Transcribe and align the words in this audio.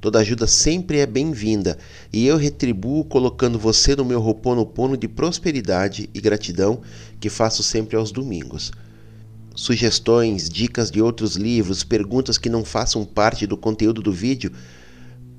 Toda 0.00 0.20
ajuda 0.20 0.46
sempre 0.46 0.98
é 0.98 1.06
bem-vinda 1.06 1.76
e 2.10 2.26
eu 2.26 2.38
retribuo 2.38 3.04
colocando 3.04 3.58
você 3.58 3.94
no 3.94 4.04
meu 4.04 4.18
roponopono 4.18 4.96
de 4.96 5.06
prosperidade 5.06 6.08
e 6.14 6.20
gratidão 6.20 6.80
que 7.20 7.28
faço 7.28 7.62
sempre 7.62 7.96
aos 7.96 8.10
domingos. 8.10 8.72
Sugestões, 9.54 10.48
dicas 10.48 10.90
de 10.90 11.02
outros 11.02 11.36
livros, 11.36 11.84
perguntas 11.84 12.38
que 12.38 12.48
não 12.48 12.64
façam 12.64 13.04
parte 13.04 13.46
do 13.46 13.58
conteúdo 13.58 14.00
do 14.00 14.10
vídeo, 14.10 14.50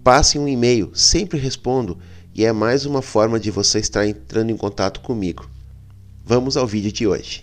passe 0.03 0.37
um 0.37 0.47
e-mail, 0.47 0.91
sempre 0.93 1.39
respondo 1.39 1.97
e 2.35 2.45
é 2.45 2.51
mais 2.51 2.85
uma 2.85 3.01
forma 3.01 3.39
de 3.39 3.49
você 3.49 3.79
estar 3.79 4.05
entrando 4.05 4.51
em 4.51 4.57
contato 4.57 4.99
comigo. 4.99 5.49
Vamos 6.23 6.55
ao 6.55 6.67
vídeo 6.67 6.91
de 6.91 7.07
hoje. 7.07 7.41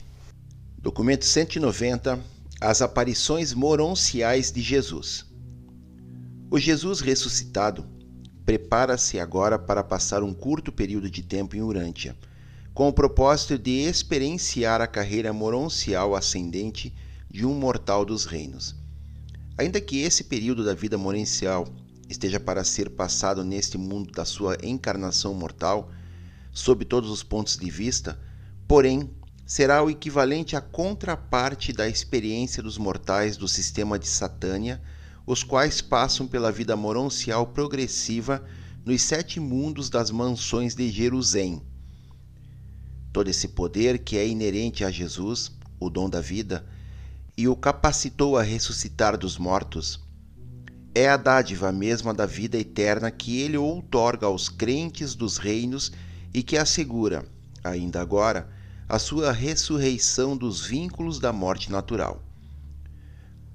Documento 0.80 1.24
190 1.24 2.20
As 2.60 2.80
aparições 2.80 3.52
moronciais 3.52 4.52
de 4.52 4.62
Jesus. 4.62 5.27
O 6.50 6.58
Jesus 6.58 7.00
ressuscitado 7.00 7.86
prepara-se 8.46 9.20
agora 9.20 9.58
para 9.58 9.84
passar 9.84 10.22
um 10.22 10.32
curto 10.32 10.72
período 10.72 11.10
de 11.10 11.22
tempo 11.22 11.54
em 11.54 11.60
Urântia, 11.60 12.16
com 12.72 12.88
o 12.88 12.92
propósito 12.92 13.58
de 13.58 13.82
experienciar 13.82 14.80
a 14.80 14.86
carreira 14.86 15.30
moroncial 15.30 16.16
ascendente 16.16 16.94
de 17.30 17.44
um 17.44 17.52
mortal 17.52 18.02
dos 18.02 18.24
reinos. 18.24 18.74
Ainda 19.58 19.78
que 19.78 19.98
esse 19.98 20.24
período 20.24 20.64
da 20.64 20.72
vida 20.72 20.96
moroncial 20.96 21.68
esteja 22.08 22.40
para 22.40 22.64
ser 22.64 22.88
passado 22.88 23.44
neste 23.44 23.76
mundo 23.76 24.10
da 24.10 24.24
sua 24.24 24.56
encarnação 24.62 25.34
mortal, 25.34 25.90
sob 26.50 26.82
todos 26.86 27.10
os 27.10 27.22
pontos 27.22 27.58
de 27.58 27.68
vista, 27.70 28.18
porém 28.66 29.10
será 29.44 29.82
o 29.82 29.90
equivalente 29.90 30.56
à 30.56 30.62
contraparte 30.62 31.74
da 31.74 31.86
experiência 31.86 32.62
dos 32.62 32.78
mortais 32.78 33.36
do 33.36 33.46
sistema 33.46 33.98
de 33.98 34.08
Satânia 34.08 34.80
os 35.28 35.44
quais 35.44 35.82
passam 35.82 36.26
pela 36.26 36.50
vida 36.50 36.74
moroncial 36.74 37.48
progressiva 37.48 38.42
nos 38.82 39.02
sete 39.02 39.38
mundos 39.38 39.90
das 39.90 40.10
mansões 40.10 40.74
de 40.74 40.90
Jerusalém. 40.90 41.60
Todo 43.12 43.28
esse 43.28 43.48
poder 43.48 43.98
que 43.98 44.16
é 44.16 44.26
inerente 44.26 44.86
a 44.86 44.90
Jesus, 44.90 45.52
o 45.78 45.90
dom 45.90 46.08
da 46.08 46.22
vida, 46.22 46.64
e 47.36 47.46
o 47.46 47.54
capacitou 47.54 48.38
a 48.38 48.42
ressuscitar 48.42 49.18
dos 49.18 49.36
mortos, 49.36 50.00
é 50.94 51.10
a 51.10 51.18
dádiva 51.18 51.70
mesma 51.70 52.14
da 52.14 52.24
vida 52.24 52.56
eterna 52.56 53.10
que 53.10 53.38
ele 53.38 53.58
outorga 53.58 54.24
aos 54.24 54.48
crentes 54.48 55.14
dos 55.14 55.36
reinos 55.36 55.92
e 56.32 56.42
que 56.42 56.56
assegura, 56.56 57.22
ainda 57.62 58.00
agora, 58.00 58.48
a 58.88 58.98
sua 58.98 59.30
ressurreição 59.30 60.34
dos 60.34 60.64
vínculos 60.64 61.20
da 61.20 61.34
morte 61.34 61.70
natural. 61.70 62.24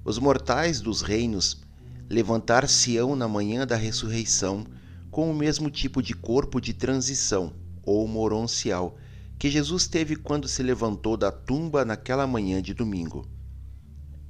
Os 0.04 0.18
mortais 0.18 0.80
dos 0.80 1.02
reinos 1.02 1.63
levantar-se-ão 2.08 3.16
na 3.16 3.26
manhã 3.26 3.66
da 3.66 3.76
ressurreição 3.76 4.66
com 5.10 5.30
o 5.30 5.34
mesmo 5.34 5.70
tipo 5.70 6.02
de 6.02 6.14
corpo 6.14 6.60
de 6.60 6.74
transição, 6.74 7.52
ou 7.82 8.06
moroncial, 8.08 8.96
que 9.38 9.50
Jesus 9.50 9.86
teve 9.86 10.16
quando 10.16 10.48
se 10.48 10.62
levantou 10.62 11.16
da 11.16 11.30
tumba 11.30 11.84
naquela 11.84 12.26
manhã 12.26 12.60
de 12.62 12.74
domingo. 12.74 13.28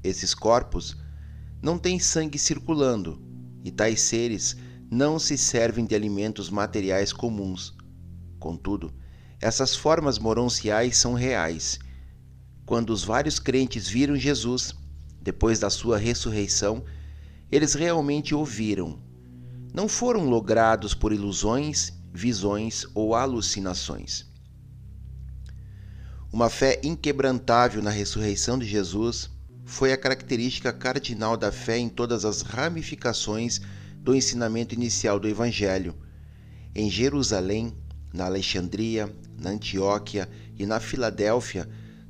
Esses 0.03 0.35
corpos 0.35 0.97
não 1.63 1.79
têm 1.79 1.99
sangue 1.99 2.39
circulando, 2.39 3.23
e 3.65 3.71
tais 3.71 4.03
seres 4.03 4.57
não 4.91 5.19
se 5.19 5.39
servem 5.39 5.87
de 5.87 5.95
alimentos 5.95 6.51
materiais 6.51 7.13
comuns. 7.13 7.75
Contudo, 8.39 8.93
essas 9.41 9.75
formas 9.75 10.19
moronciais 10.19 10.99
são 10.99 11.15
reais. 11.15 11.79
Quando 12.67 12.91
os 12.91 13.03
vários 13.03 13.39
crentes 13.39 13.89
viram 13.89 14.17
Jesus, 14.17 14.75
depois 15.21 15.59
da 15.59 15.71
sua 15.71 15.97
ressurreição, 15.97 16.85
eles 17.55 17.73
realmente 17.75 18.35
ouviram. 18.35 18.99
Não 19.73 19.89
foram 19.89 20.29
logrados 20.29 20.93
por 20.93 21.13
ilusões, 21.13 21.93
visões 22.13 22.85
ou 22.93 23.15
alucinações. 23.15 24.27
Uma 26.33 26.51
fé 26.51 26.81
inquebrantável 26.83 27.81
na 27.81 27.91
ressurreição 27.91 28.59
de 28.59 28.67
Jesus 28.67 29.31
foi 29.65 29.93
a 29.93 29.97
característica 29.97 30.73
cardinal 30.73 31.37
da 31.37 31.53
fé 31.53 31.79
em 31.79 31.89
todas 31.89 32.25
as 32.25 32.43
ramificações 32.43 33.61
do 34.01 34.17
ensinamento 34.17 34.75
inicial 34.75 35.21
do 35.21 35.29
Evangelho. 35.29 35.95
Em 36.75 36.91
Jerusalém, 36.91 37.73
na 38.13 38.25
Alexandria, 38.25 39.15
na 39.41 39.51
Antioquia 39.51 40.29
e 40.59 40.67
na 40.67 40.81
Filadélfia, 40.81 41.69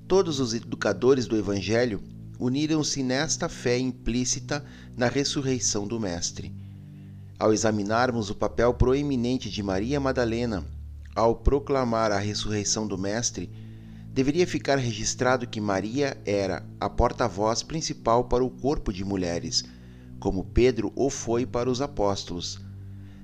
todos 0.09 0.41
os 0.41 0.55
educadores 0.55 1.27
do 1.27 1.37
Evangelho 1.37 2.03
uniram-se 2.39 3.03
nesta 3.03 3.49
fé 3.49 3.79
implícita 3.79 4.65
na 4.97 5.09
ressurreição 5.09 5.87
do 5.87 6.01
Mestre. 6.01 6.53
Ao 7.39 7.53
examinarmos 7.53 8.31
o 8.31 8.35
papel 8.35 8.75
proeminente 8.75 9.51
de 9.51 9.63
Maria 9.63 10.01
Madalena 10.01 10.65
ao 11.15 11.37
proclamar 11.37 12.11
a 12.11 12.19
ressurreição 12.19 12.87
do 12.87 12.99
Mestre, 12.99 13.51
deveria 14.13 14.47
ficar 14.47 14.77
registrado 14.77 15.47
que 15.47 15.61
Maria 15.61 16.17
era 16.25 16.65
a 16.81 16.89
porta-voz 16.89 17.63
principal 17.63 18.25
para 18.25 18.45
o 18.45 18.51
corpo 18.51 18.93
de 18.93 19.05
mulheres, 19.05 19.65
como 20.19 20.45
Pedro 20.45 20.93
o 20.97 21.11
foi 21.11 21.47
para 21.47 21.71
os 21.71 21.81
apóstolos. 21.81 22.61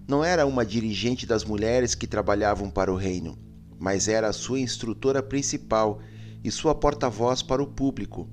Não 0.06 0.24
era 0.24 0.46
uma 0.46 0.64
dirigente 0.64 1.26
das 1.26 1.44
mulheres 1.44 1.94
que 1.94 2.06
trabalhavam 2.06 2.70
para 2.70 2.92
o 2.92 2.96
reino, 2.96 3.38
mas 3.78 4.08
era 4.08 4.28
a 4.28 4.32
sua 4.32 4.60
instrutora 4.60 5.22
principal 5.22 6.00
e 6.42 6.50
sua 6.50 6.74
porta-voz 6.74 7.42
para 7.42 7.62
o 7.62 7.66
público 7.66 8.28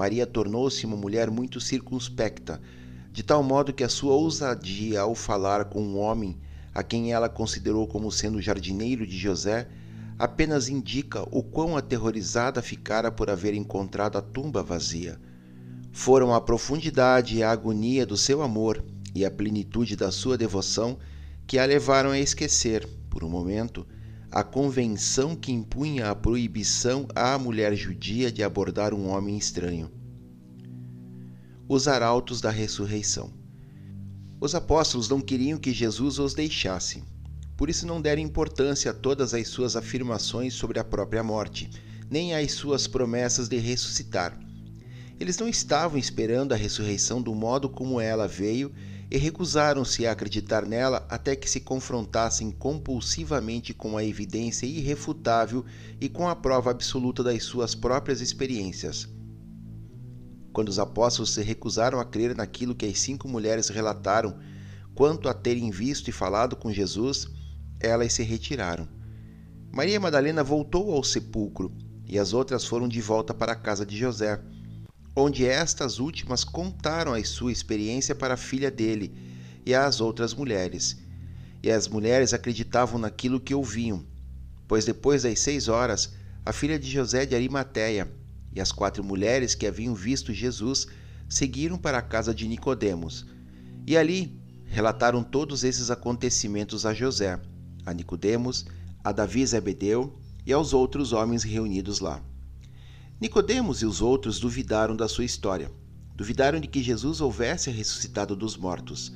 Maria 0.00 0.26
tornou-se 0.26 0.86
uma 0.86 0.96
mulher 0.96 1.30
muito 1.30 1.60
circunspecta, 1.60 2.58
de 3.12 3.22
tal 3.22 3.42
modo 3.42 3.70
que 3.70 3.84
a 3.84 3.88
sua 3.90 4.14
ousadia 4.14 5.02
ao 5.02 5.14
falar 5.14 5.66
com 5.66 5.82
um 5.82 5.98
homem 5.98 6.38
a 6.74 6.82
quem 6.82 7.12
ela 7.12 7.28
considerou 7.28 7.86
como 7.86 8.10
sendo 8.10 8.38
o 8.38 8.40
jardineiro 8.40 9.06
de 9.06 9.18
José 9.18 9.68
apenas 10.18 10.70
indica 10.70 11.22
o 11.30 11.42
quão 11.42 11.76
aterrorizada 11.76 12.62
ficara 12.62 13.12
por 13.12 13.28
haver 13.28 13.52
encontrado 13.52 14.16
a 14.16 14.22
tumba 14.22 14.62
vazia. 14.62 15.20
Foram 15.92 16.32
a 16.32 16.40
profundidade 16.40 17.36
e 17.36 17.42
a 17.42 17.50
agonia 17.50 18.06
do 18.06 18.16
seu 18.16 18.40
amor 18.40 18.82
e 19.14 19.22
a 19.22 19.30
plenitude 19.30 19.96
da 19.96 20.10
sua 20.10 20.38
devoção 20.38 20.96
que 21.46 21.58
a 21.58 21.66
levaram 21.66 22.08
a 22.08 22.18
esquecer, 22.18 22.88
por 23.10 23.22
um 23.22 23.28
momento, 23.28 23.86
a 24.32 24.44
convenção 24.44 25.34
que 25.34 25.50
impunha 25.50 26.08
a 26.08 26.14
proibição 26.14 27.08
à 27.16 27.36
mulher 27.36 27.74
judia 27.74 28.30
de 28.30 28.44
abordar 28.44 28.94
um 28.94 29.08
homem 29.08 29.36
estranho. 29.36 29.90
Os 31.68 31.88
arautos 31.88 32.40
da 32.40 32.50
ressurreição. 32.50 33.32
Os 34.40 34.54
apóstolos 34.54 35.08
não 35.08 35.20
queriam 35.20 35.58
que 35.58 35.72
Jesus 35.72 36.20
os 36.20 36.32
deixasse, 36.32 37.02
por 37.56 37.68
isso 37.68 37.84
não 37.84 38.00
deram 38.00 38.22
importância 38.22 38.92
a 38.92 38.94
todas 38.94 39.34
as 39.34 39.48
suas 39.48 39.74
afirmações 39.74 40.54
sobre 40.54 40.78
a 40.78 40.84
própria 40.84 41.24
morte, 41.24 41.68
nem 42.08 42.32
às 42.32 42.52
suas 42.52 42.86
promessas 42.86 43.48
de 43.48 43.58
ressuscitar. 43.58 44.38
Eles 45.18 45.38
não 45.38 45.48
estavam 45.48 45.98
esperando 45.98 46.52
a 46.52 46.56
ressurreição 46.56 47.20
do 47.20 47.34
modo 47.34 47.68
como 47.68 48.00
ela 48.00 48.28
veio 48.28 48.72
e 49.10 49.18
recusaram-se 49.18 50.06
a 50.06 50.12
acreditar 50.12 50.64
nela 50.64 51.04
até 51.08 51.34
que 51.34 51.50
se 51.50 51.60
confrontassem 51.60 52.50
compulsivamente 52.52 53.74
com 53.74 53.96
a 53.96 54.04
evidência 54.04 54.66
irrefutável 54.66 55.64
e 56.00 56.08
com 56.08 56.28
a 56.28 56.36
prova 56.36 56.70
absoluta 56.70 57.22
das 57.22 57.42
suas 57.42 57.74
próprias 57.74 58.20
experiências. 58.20 59.08
Quando 60.52 60.68
os 60.68 60.78
apóstolos 60.78 61.34
se 61.34 61.42
recusaram 61.42 61.98
a 61.98 62.04
crer 62.04 62.36
naquilo 62.36 62.74
que 62.74 62.86
as 62.86 63.00
cinco 63.00 63.26
mulheres 63.28 63.68
relataram 63.68 64.38
quanto 64.94 65.28
a 65.28 65.34
terem 65.34 65.70
visto 65.70 66.08
e 66.08 66.12
falado 66.12 66.54
com 66.54 66.72
Jesus, 66.72 67.26
elas 67.80 68.12
se 68.12 68.22
retiraram. 68.22 68.88
Maria 69.72 69.98
Madalena 69.98 70.42
voltou 70.44 70.92
ao 70.92 71.02
sepulcro 71.02 71.72
e 72.06 72.18
as 72.18 72.32
outras 72.32 72.64
foram 72.64 72.88
de 72.88 73.00
volta 73.00 73.32
para 73.32 73.52
a 73.52 73.56
casa 73.56 73.86
de 73.86 73.96
José, 73.96 74.40
onde 75.20 75.44
estas 75.44 75.98
últimas 75.98 76.44
contaram 76.44 77.12
a 77.12 77.24
sua 77.24 77.52
experiência 77.52 78.14
para 78.14 78.34
a 78.34 78.38
filha 78.38 78.70
dele 78.70 79.14
e 79.64 79.74
às 79.74 80.00
outras 80.00 80.34
mulheres. 80.34 80.96
E 81.62 81.70
as 81.70 81.86
mulheres 81.88 82.32
acreditavam 82.32 82.98
naquilo 82.98 83.40
que 83.40 83.54
ouviam, 83.54 84.04
pois 84.66 84.84
depois 84.84 85.22
das 85.22 85.38
seis 85.40 85.68
horas, 85.68 86.14
a 86.44 86.52
filha 86.52 86.78
de 86.78 86.90
José 86.90 87.26
de 87.26 87.34
Arimateia 87.34 88.10
e 88.52 88.60
as 88.60 88.72
quatro 88.72 89.04
mulheres 89.04 89.54
que 89.54 89.66
haviam 89.66 89.94
visto 89.94 90.32
Jesus 90.32 90.86
seguiram 91.28 91.76
para 91.76 91.98
a 91.98 92.02
casa 92.02 92.34
de 92.34 92.48
Nicodemos, 92.48 93.26
e 93.86 93.96
ali 93.96 94.40
relataram 94.66 95.22
todos 95.22 95.62
esses 95.64 95.90
acontecimentos 95.90 96.86
a 96.86 96.94
José 96.94 97.38
a 97.84 97.92
Nicodemos, 97.92 98.66
a 99.02 99.12
Davi 99.12 99.44
Zebedeu 99.46 100.18
e 100.46 100.52
aos 100.52 100.72
outros 100.72 101.12
homens 101.12 101.42
reunidos 101.42 102.00
lá. 102.00 102.22
Nicodemos 103.20 103.82
e 103.82 103.86
os 103.86 104.00
outros 104.00 104.40
duvidaram 104.40 104.96
da 104.96 105.06
sua 105.06 105.26
história, 105.26 105.70
duvidaram 106.16 106.58
de 106.58 106.66
que 106.66 106.82
Jesus 106.82 107.20
houvesse 107.20 107.70
ressuscitado 107.70 108.34
dos 108.34 108.56
mortos, 108.56 109.12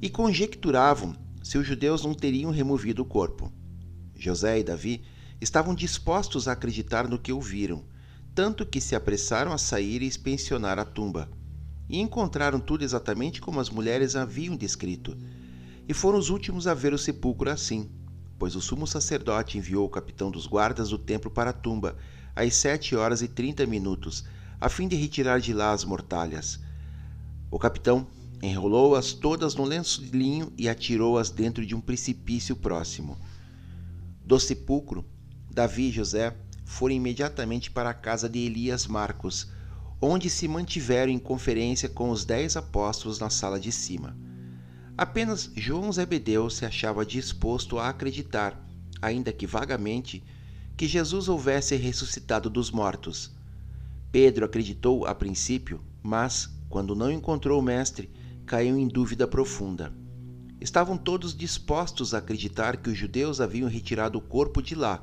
e 0.00 0.08
conjecturavam 0.08 1.14
se 1.42 1.58
os 1.58 1.66
judeus 1.66 2.02
não 2.02 2.14
teriam 2.14 2.50
removido 2.50 3.02
o 3.02 3.04
corpo. 3.04 3.52
José 4.16 4.58
e 4.60 4.64
Davi 4.64 5.02
estavam 5.38 5.74
dispostos 5.74 6.48
a 6.48 6.52
acreditar 6.52 7.06
no 7.06 7.18
que 7.18 7.30
ouviram, 7.30 7.84
tanto 8.34 8.64
que 8.64 8.80
se 8.80 8.94
apressaram 8.94 9.52
a 9.52 9.58
sair 9.58 10.00
e 10.00 10.06
inspecionar 10.06 10.78
a 10.78 10.84
tumba, 10.86 11.28
e 11.90 12.00
encontraram 12.00 12.58
tudo 12.58 12.84
exatamente 12.84 13.38
como 13.38 13.60
as 13.60 13.68
mulheres 13.68 14.16
haviam 14.16 14.56
descrito. 14.56 15.14
E 15.86 15.92
foram 15.92 16.18
os 16.18 16.30
últimos 16.30 16.66
a 16.66 16.72
ver 16.72 16.94
o 16.94 16.98
sepulcro 16.98 17.50
assim, 17.50 17.90
pois 18.38 18.56
o 18.56 18.62
sumo 18.62 18.86
sacerdote 18.86 19.58
enviou 19.58 19.84
o 19.84 19.90
capitão 19.90 20.30
dos 20.30 20.46
guardas 20.46 20.88
do 20.88 20.98
templo 20.98 21.30
para 21.30 21.50
a 21.50 21.52
tumba, 21.52 21.96
às 22.36 22.54
sete 22.54 22.94
horas 22.94 23.22
e 23.22 23.28
trinta 23.28 23.66
minutos, 23.66 24.24
a 24.60 24.68
fim 24.68 24.86
de 24.86 24.94
retirar 24.94 25.40
de 25.40 25.54
lá 25.54 25.72
as 25.72 25.84
mortalhas. 25.84 26.60
O 27.50 27.58
capitão 27.58 28.06
enrolou-as 28.42 29.14
todas 29.14 29.54
no 29.54 29.64
lenço 29.64 30.04
de 30.04 30.10
linho 30.10 30.52
e 30.58 30.68
atirou-as 30.68 31.30
dentro 31.30 31.64
de 31.64 31.74
um 31.74 31.80
precipício 31.80 32.54
próximo. 32.54 33.16
Do 34.24 34.38
sepulcro, 34.38 35.04
Davi 35.50 35.88
e 35.88 35.92
José 35.92 36.36
foram 36.66 36.94
imediatamente 36.94 37.70
para 37.70 37.90
a 37.90 37.94
casa 37.94 38.28
de 38.28 38.40
Elias 38.40 38.86
Marcos, 38.86 39.48
onde 40.00 40.28
se 40.28 40.46
mantiveram 40.46 41.10
em 41.10 41.18
conferência 41.18 41.88
com 41.88 42.10
os 42.10 42.24
dez 42.24 42.56
apóstolos 42.56 43.18
na 43.18 43.30
sala 43.30 43.58
de 43.58 43.72
cima. 43.72 44.16
Apenas 44.98 45.50
João 45.54 45.90
Zebedeu 45.92 46.50
se 46.50 46.64
achava 46.64 47.06
disposto 47.06 47.78
a 47.78 47.88
acreditar, 47.88 48.66
ainda 49.00 49.32
que 49.32 49.46
vagamente, 49.46 50.22
que 50.76 50.86
Jesus 50.86 51.28
houvesse 51.28 51.74
ressuscitado 51.76 52.50
dos 52.50 52.70
mortos. 52.70 53.32
Pedro 54.12 54.44
acreditou 54.44 55.06
a 55.06 55.14
princípio, 55.14 55.80
mas, 56.02 56.50
quando 56.68 56.94
não 56.94 57.10
encontrou 57.10 57.58
o 57.60 57.62
Mestre, 57.62 58.10
caiu 58.44 58.76
em 58.76 58.86
dúvida 58.86 59.26
profunda. 59.26 59.92
Estavam 60.60 60.96
todos 60.96 61.36
dispostos 61.36 62.14
a 62.14 62.18
acreditar 62.18 62.76
que 62.76 62.90
os 62.90 62.96
judeus 62.98 63.40
haviam 63.40 63.68
retirado 63.68 64.18
o 64.18 64.22
corpo 64.22 64.62
de 64.62 64.74
lá. 64.74 65.02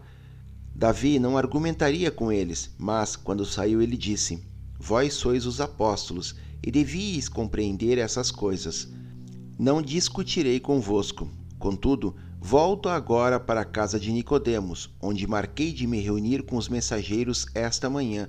Davi 0.75 1.19
não 1.19 1.37
argumentaria 1.37 2.11
com 2.11 2.31
eles, 2.31 2.73
mas, 2.77 3.15
quando 3.15 3.45
saiu, 3.45 3.81
ele 3.81 3.97
disse: 3.97 4.43
Vós 4.79 5.13
sois 5.13 5.45
os 5.45 5.61
apóstolos, 5.61 6.35
e 6.61 6.71
devíeis 6.71 7.27
compreender 7.29 7.97
essas 7.97 8.31
coisas 8.31 8.89
não 9.57 9.81
discutirei 9.81 10.59
convosco. 10.59 11.29
Contudo, 11.59 12.15
volto 12.45 12.89
agora 12.89 13.39
para 13.39 13.61
a 13.61 13.65
casa 13.65 13.97
de 13.97 14.11
Nicodemos, 14.11 14.89
onde 15.01 15.25
marquei 15.25 15.71
de 15.71 15.87
me 15.87 16.01
reunir 16.01 16.43
com 16.43 16.57
os 16.57 16.67
mensageiros 16.67 17.47
esta 17.55 17.89
manhã. 17.89 18.27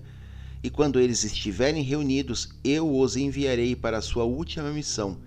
E 0.62 0.70
quando 0.70 1.00
eles 1.00 1.24
estiverem 1.24 1.82
reunidos, 1.82 2.50
eu 2.62 2.96
os 2.96 3.16
enviarei 3.16 3.74
para 3.74 3.98
a 3.98 4.00
sua 4.00 4.22
última 4.22 4.70
missão, 4.70 5.18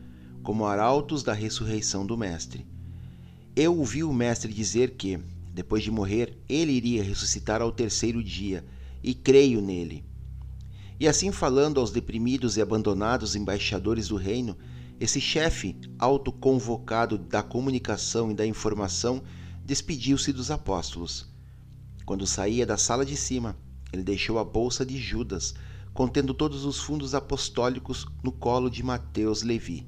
como 0.41 0.65
arautos 0.65 1.21
da 1.21 1.33
ressurreição 1.33 2.05
do 2.05 2.17
Mestre. 2.17 2.65
Eu 3.57 3.77
ouvi 3.77 4.05
o 4.05 4.13
Mestre 4.13 4.53
dizer 4.53 4.91
que, 4.91 5.19
depois 5.53 5.83
de 5.83 5.91
morrer, 5.91 6.37
ele 6.47 6.71
iria 6.71 7.03
ressuscitar 7.03 7.61
ao 7.61 7.73
terceiro 7.73 8.23
dia, 8.23 8.63
e 9.03 9.13
creio 9.13 9.61
nele. 9.61 10.05
E 10.97 11.09
assim 11.09 11.29
falando 11.29 11.81
aos 11.81 11.91
deprimidos 11.91 12.55
e 12.55 12.61
abandonados 12.61 13.35
embaixadores 13.35 14.07
do 14.07 14.15
reino, 14.15 14.55
esse 14.99 15.21
chefe 15.21 15.75
autoconvocado 15.99 17.17
da 17.17 17.43
comunicação 17.43 18.31
e 18.31 18.33
da 18.33 18.45
informação 18.45 19.21
despediu-se 19.63 20.33
dos 20.33 20.49
apóstolos. 20.49 21.29
Quando 22.05 22.25
saía 22.25 22.65
da 22.65 22.77
sala 22.77 23.05
de 23.05 23.15
cima, 23.15 23.57
ele 23.91 24.03
deixou 24.03 24.39
a 24.39 24.43
bolsa 24.43 24.85
de 24.85 24.97
Judas, 24.97 25.53
contendo 25.93 26.33
todos 26.33 26.65
os 26.65 26.79
fundos 26.79 27.13
apostólicos, 27.13 28.05
no 28.23 28.31
colo 28.31 28.69
de 28.69 28.81
Mateus 28.83 29.43
Levi. 29.43 29.87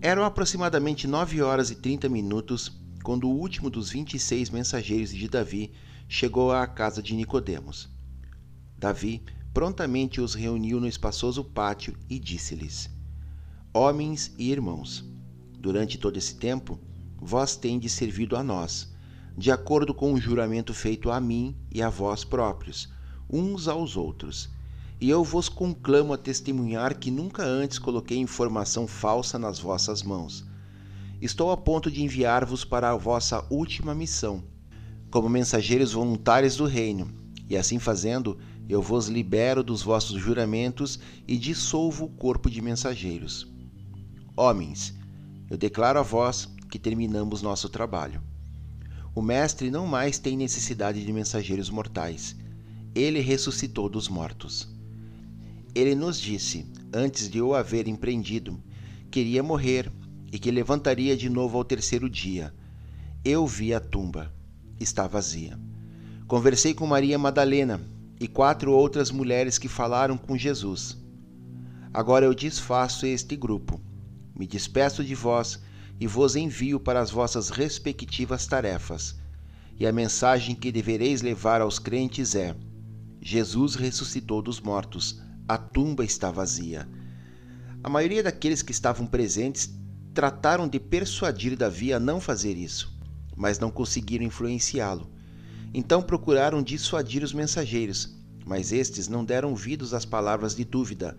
Eram 0.00 0.24
aproximadamente 0.24 1.06
nove 1.06 1.40
horas 1.40 1.70
e 1.70 1.76
trinta 1.76 2.08
minutos 2.08 2.80
quando 3.02 3.28
o 3.28 3.36
último 3.38 3.70
dos 3.70 3.90
vinte 3.90 4.14
e 4.14 4.18
seis 4.18 4.50
mensageiros 4.50 5.10
de 5.10 5.28
Davi 5.28 5.72
chegou 6.08 6.52
à 6.52 6.66
casa 6.66 7.02
de 7.02 7.14
Nicodemos. 7.14 7.88
Davi 8.76 9.22
prontamente 9.52 10.20
os 10.20 10.34
reuniu 10.34 10.80
no 10.80 10.86
espaçoso 10.86 11.42
pátio 11.42 11.96
e 12.08 12.18
disse-lhes: 12.18 12.90
Homens 13.76 14.32
e 14.38 14.52
irmãos, 14.52 15.04
durante 15.58 15.98
todo 15.98 16.16
esse 16.16 16.36
tempo, 16.36 16.78
vós 17.20 17.56
tendes 17.56 17.90
servido 17.90 18.36
a 18.36 18.42
nós, 18.44 18.94
de 19.36 19.50
acordo 19.50 19.92
com 19.92 20.12
o 20.12 20.20
juramento 20.20 20.72
feito 20.72 21.10
a 21.10 21.20
mim 21.20 21.56
e 21.72 21.82
a 21.82 21.90
vós 21.90 22.22
próprios, 22.22 22.88
uns 23.28 23.66
aos 23.66 23.96
outros. 23.96 24.48
E 25.00 25.10
eu 25.10 25.24
vos 25.24 25.48
conclamo 25.48 26.12
a 26.12 26.16
testemunhar 26.16 26.96
que 26.96 27.10
nunca 27.10 27.42
antes 27.42 27.76
coloquei 27.76 28.16
informação 28.16 28.86
falsa 28.86 29.40
nas 29.40 29.58
vossas 29.58 30.04
mãos. 30.04 30.46
Estou 31.20 31.50
a 31.50 31.56
ponto 31.56 31.90
de 31.90 32.00
enviar-vos 32.00 32.64
para 32.64 32.92
a 32.92 32.96
vossa 32.96 33.44
última 33.50 33.92
missão, 33.92 34.44
como 35.10 35.28
mensageiros 35.28 35.92
voluntários 35.92 36.54
do 36.54 36.64
reino, 36.64 37.12
e 37.50 37.56
assim 37.56 37.80
fazendo, 37.80 38.38
eu 38.68 38.80
vos 38.80 39.08
libero 39.08 39.64
dos 39.64 39.82
vossos 39.82 40.22
juramentos 40.22 41.00
e 41.26 41.36
dissolvo 41.36 42.04
o 42.04 42.10
corpo 42.10 42.48
de 42.48 42.62
mensageiros. 42.62 43.52
Homens, 44.36 44.92
eu 45.48 45.56
declaro 45.56 46.00
a 46.00 46.02
vós 46.02 46.48
que 46.68 46.76
terminamos 46.76 47.40
nosso 47.40 47.68
trabalho. 47.68 48.20
O 49.14 49.22
Mestre 49.22 49.70
não 49.70 49.86
mais 49.86 50.18
tem 50.18 50.36
necessidade 50.36 51.06
de 51.06 51.12
mensageiros 51.12 51.70
mortais. 51.70 52.34
Ele 52.96 53.20
ressuscitou 53.20 53.88
dos 53.88 54.08
mortos. 54.08 54.68
Ele 55.72 55.94
nos 55.94 56.20
disse, 56.20 56.66
antes 56.92 57.30
de 57.30 57.40
o 57.40 57.54
haver 57.54 57.86
empreendido, 57.86 58.60
queria 59.08 59.40
morrer 59.40 59.88
e 60.32 60.38
que 60.40 60.50
levantaria 60.50 61.16
de 61.16 61.28
novo 61.28 61.56
ao 61.56 61.64
terceiro 61.64 62.10
dia. 62.10 62.52
Eu 63.24 63.46
vi 63.46 63.72
a 63.72 63.78
tumba. 63.78 64.34
Está 64.80 65.06
vazia. 65.06 65.56
Conversei 66.26 66.74
com 66.74 66.88
Maria 66.88 67.16
Madalena 67.16 67.80
e 68.18 68.26
quatro 68.26 68.72
outras 68.72 69.12
mulheres 69.12 69.58
que 69.58 69.68
falaram 69.68 70.18
com 70.18 70.36
Jesus. 70.36 70.98
Agora 71.92 72.24
eu 72.24 72.34
desfaço 72.34 73.06
este 73.06 73.36
grupo 73.36 73.80
me 74.34 74.46
despeço 74.46 75.04
de 75.04 75.14
vós 75.14 75.60
e 76.00 76.06
vos 76.06 76.34
envio 76.34 76.80
para 76.80 77.00
as 77.00 77.10
vossas 77.10 77.50
respectivas 77.50 78.46
tarefas. 78.46 79.16
e 79.78 79.86
a 79.86 79.92
mensagem 79.92 80.54
que 80.54 80.70
devereis 80.70 81.20
levar 81.20 81.60
aos 81.60 81.78
crentes 81.78 82.34
é: 82.34 82.54
Jesus 83.20 83.74
ressuscitou 83.74 84.40
dos 84.42 84.60
mortos, 84.60 85.20
a 85.48 85.58
tumba 85.58 86.04
está 86.04 86.30
vazia. 86.30 86.88
A 87.82 87.88
maioria 87.88 88.22
daqueles 88.22 88.62
que 88.62 88.72
estavam 88.72 89.06
presentes 89.06 89.74
trataram 90.14 90.68
de 90.68 90.78
persuadir 90.78 91.56
Davi 91.56 91.92
a 91.92 91.98
não 91.98 92.20
fazer 92.20 92.56
isso, 92.56 92.96
mas 93.36 93.58
não 93.58 93.70
conseguiram 93.70 94.24
influenciá-lo. 94.24 95.10
Então 95.72 96.00
procuraram 96.00 96.62
dissuadir 96.62 97.22
os 97.24 97.32
mensageiros, 97.32 98.16
mas 98.46 98.72
estes 98.72 99.08
não 99.08 99.24
deram 99.24 99.50
ouvidos 99.50 99.92
às 99.92 100.04
palavras 100.04 100.54
de 100.54 100.64
dúvida. 100.64 101.16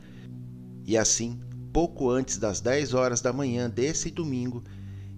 E 0.86 0.98
assim, 0.98 1.40
pouco 1.76 2.10
antes 2.10 2.38
das 2.38 2.62
10 2.62 2.94
horas 2.94 3.20
da 3.20 3.34
manhã 3.34 3.70
desse 3.70 4.10
domingo, 4.10 4.64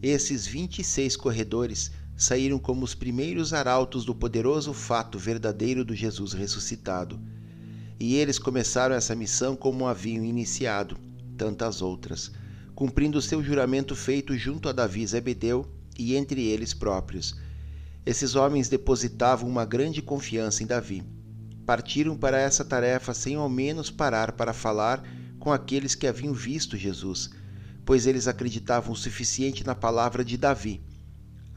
esses 0.01 0.47
26 0.47 1.15
corredores 1.15 1.91
saíram 2.15 2.57
como 2.57 2.83
os 2.83 2.95
primeiros 2.95 3.53
arautos 3.53 4.03
do 4.03 4.15
poderoso 4.15 4.73
fato 4.73 5.19
verdadeiro 5.19 5.85
do 5.85 5.93
Jesus 5.93 6.33
ressuscitado. 6.33 7.21
E 7.99 8.15
eles 8.15 8.39
começaram 8.39 8.95
essa 8.95 9.15
missão 9.15 9.55
como 9.55 9.85
haviam 9.85 10.25
iniciado 10.25 10.97
tantas 11.37 11.79
outras, 11.79 12.31
cumprindo 12.73 13.21
seu 13.21 13.43
juramento 13.43 13.95
feito 13.95 14.35
junto 14.35 14.67
a 14.67 14.71
Davi 14.71 15.05
Zebedeu 15.05 15.71
e 15.95 16.15
entre 16.15 16.43
eles 16.43 16.73
próprios. 16.73 17.35
Esses 18.03 18.33
homens 18.33 18.67
depositavam 18.67 19.47
uma 19.47 19.63
grande 19.63 20.01
confiança 20.01 20.63
em 20.63 20.65
Davi. 20.65 21.03
Partiram 21.67 22.17
para 22.17 22.39
essa 22.39 22.65
tarefa 22.65 23.13
sem 23.13 23.35
ao 23.35 23.47
menos 23.47 23.91
parar 23.91 24.31
para 24.31 24.53
falar 24.53 25.03
com 25.39 25.51
aqueles 25.51 25.96
que 25.96 26.08
haviam 26.08 26.34
visto 26.34 26.77
Jesus, 26.77 27.29
pois 27.86 28.06
eles 28.06 28.27
acreditavam 28.27 28.91
o 28.91 28.96
suficiente 28.96 29.65
na 29.65 29.75
palavra 29.75 30.24
de 30.24 30.38
Davi 30.38 30.82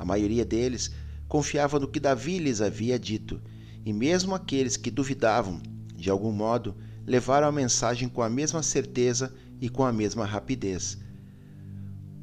a 0.01 0.05
maioria 0.05 0.47
deles 0.47 0.91
confiava 1.29 1.79
no 1.79 1.87
que 1.87 2.01
Davi 2.01 2.39
lhes 2.39 2.63
havia 2.63 2.99
dito, 2.99 3.39
e 3.85 3.93
mesmo 3.93 4.35
aqueles 4.35 4.75
que 4.75 4.91
duvidavam, 4.91 5.61
de 5.95 6.09
algum 6.09 6.33
modo, 6.33 6.75
levaram 7.07 7.47
a 7.47 7.53
mensagem 7.53 8.09
com 8.09 8.23
a 8.23 8.31
mesma 8.31 8.63
certeza 8.63 9.31
e 9.61 9.69
com 9.69 9.85
a 9.85 9.93
mesma 9.93 10.25
rapidez. 10.25 10.97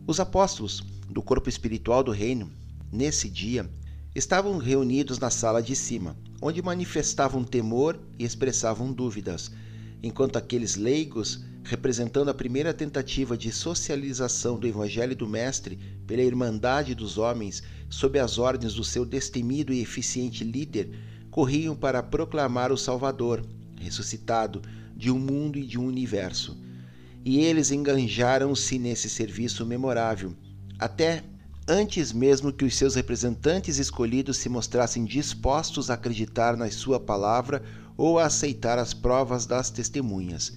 Os 0.08 0.20
apóstolos 0.20 0.84
do 1.08 1.22
corpo 1.22 1.48
espiritual 1.50 2.04
do 2.04 2.12
reino, 2.12 2.52
nesse 2.92 3.30
dia, 3.30 3.70
estavam 4.16 4.58
reunidos 4.58 5.20
na 5.20 5.30
sala 5.30 5.62
de 5.62 5.76
cima, 5.76 6.18
onde 6.42 6.64
manifestavam 6.64 7.44
temor 7.44 8.00
e 8.18 8.26
expressavam 8.26 8.92
dúvidas, 8.92 9.52
enquanto 10.01 10.38
aqueles 10.38 10.75
leigos 10.75 11.44
representando 11.68 12.30
a 12.30 12.34
primeira 12.34 12.74
tentativa 12.74 13.38
de 13.38 13.51
socialização 13.51 14.58
do 14.58 14.66
Evangelho 14.66 15.16
do 15.16 15.27
Mestre 15.27 15.77
pela 16.08 16.22
Irmandade 16.22 16.96
dos 16.96 17.18
Homens, 17.18 17.62
sob 17.89 18.18
as 18.18 18.38
ordens 18.38 18.74
do 18.74 18.86
seu 18.86 19.06
destemido 19.06 19.74
e 19.74 19.82
eficiente 19.82 20.46
líder, 20.46 20.92
corriam 21.30 21.75
para 21.75 22.01
proclamar 22.01 22.72
o 22.72 22.77
Salvador, 22.77 23.46
ressuscitado, 23.82 24.62
de 24.96 25.12
um 25.12 25.20
mundo 25.20 25.60
e 25.60 25.66
de 25.66 25.77
um 25.77 25.86
universo. 25.86 26.58
E 27.25 27.42
eles 27.42 27.70
enganjaram-se 27.70 28.80
nesse 28.80 29.10
serviço 29.10 29.66
memorável, 29.66 30.34
até 30.80 31.22
antes 31.68 32.13
mesmo 32.13 32.54
que 32.54 32.63
os 32.63 32.75
seus 32.75 32.96
representantes 32.96 33.77
escolhidos 33.77 34.38
se 34.38 34.48
mostrassem 34.48 35.04
dispostos 35.04 35.89
a 35.89 35.96
acreditar 35.96 36.56
na 36.56 36.72
sua 36.72 36.98
palavra 36.98 37.62
ou 37.98 38.20
a 38.20 38.25
aceitar 38.25 38.77
as 38.77 38.94
provas 38.94 39.46
das 39.46 39.72
testemunhas. 39.72 40.54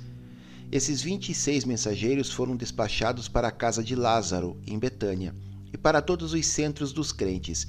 Esses 0.71 1.03
26 1.03 1.65
mensageiros 1.65 2.31
foram 2.31 2.55
despachados 2.55 3.27
para 3.27 3.49
a 3.49 3.53
casa 3.53 3.83
de 3.83 3.97
Lázaro, 3.97 4.57
em 4.67 4.79
Betânia, 4.79 5.35
e 5.73 5.79
para 5.79 6.03
todos 6.03 6.33
os 6.35 6.47
centros 6.47 6.93
dos 6.93 7.11
crentes, 7.11 7.67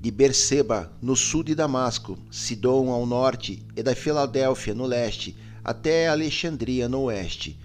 de 0.00 0.10
Berseba, 0.10 0.92
no 1.02 1.14
sul 1.14 1.42
de 1.42 1.54
Damasco, 1.54 2.18
Sidom 2.30 2.90
ao 2.90 3.04
norte, 3.04 3.64
e 3.76 3.82
da 3.82 3.94
Filadélfia, 3.94 4.74
no 4.74 4.86
leste, 4.86 5.36
até 5.62 6.08
Alexandria, 6.08 6.88
no 6.88 7.02
oeste. 7.02 7.58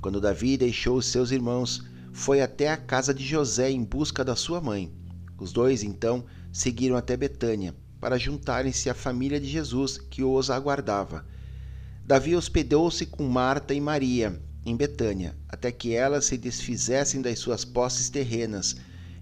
Quando 0.00 0.20
Davi 0.20 0.56
deixou 0.56 1.00
seus 1.02 1.30
irmãos, 1.30 1.82
foi 2.12 2.40
até 2.40 2.68
a 2.68 2.76
casa 2.76 3.12
de 3.12 3.24
José 3.24 3.70
em 3.70 3.82
busca 3.82 4.24
da 4.24 4.36
sua 4.36 4.60
mãe. 4.60 4.92
Os 5.38 5.52
dois, 5.52 5.82
então, 5.82 6.24
seguiram 6.52 6.96
até 6.96 7.16
Betânia, 7.16 7.74
para 8.00 8.18
juntarem-se 8.18 8.88
à 8.88 8.94
família 8.94 9.38
de 9.38 9.48
Jesus 9.48 9.98
que 9.98 10.22
os 10.22 10.50
aguardava. 10.50 11.26
Davi 12.04 12.34
hospedou-se 12.34 13.06
com 13.06 13.28
Marta 13.28 13.74
e 13.74 13.80
Maria 13.80 14.40
em 14.64 14.76
Betânia, 14.76 15.36
até 15.48 15.70
que 15.70 15.94
elas 15.94 16.26
se 16.26 16.36
desfizessem 16.36 17.22
das 17.22 17.38
suas 17.38 17.64
posses 17.64 18.08
terrenas, 18.08 18.76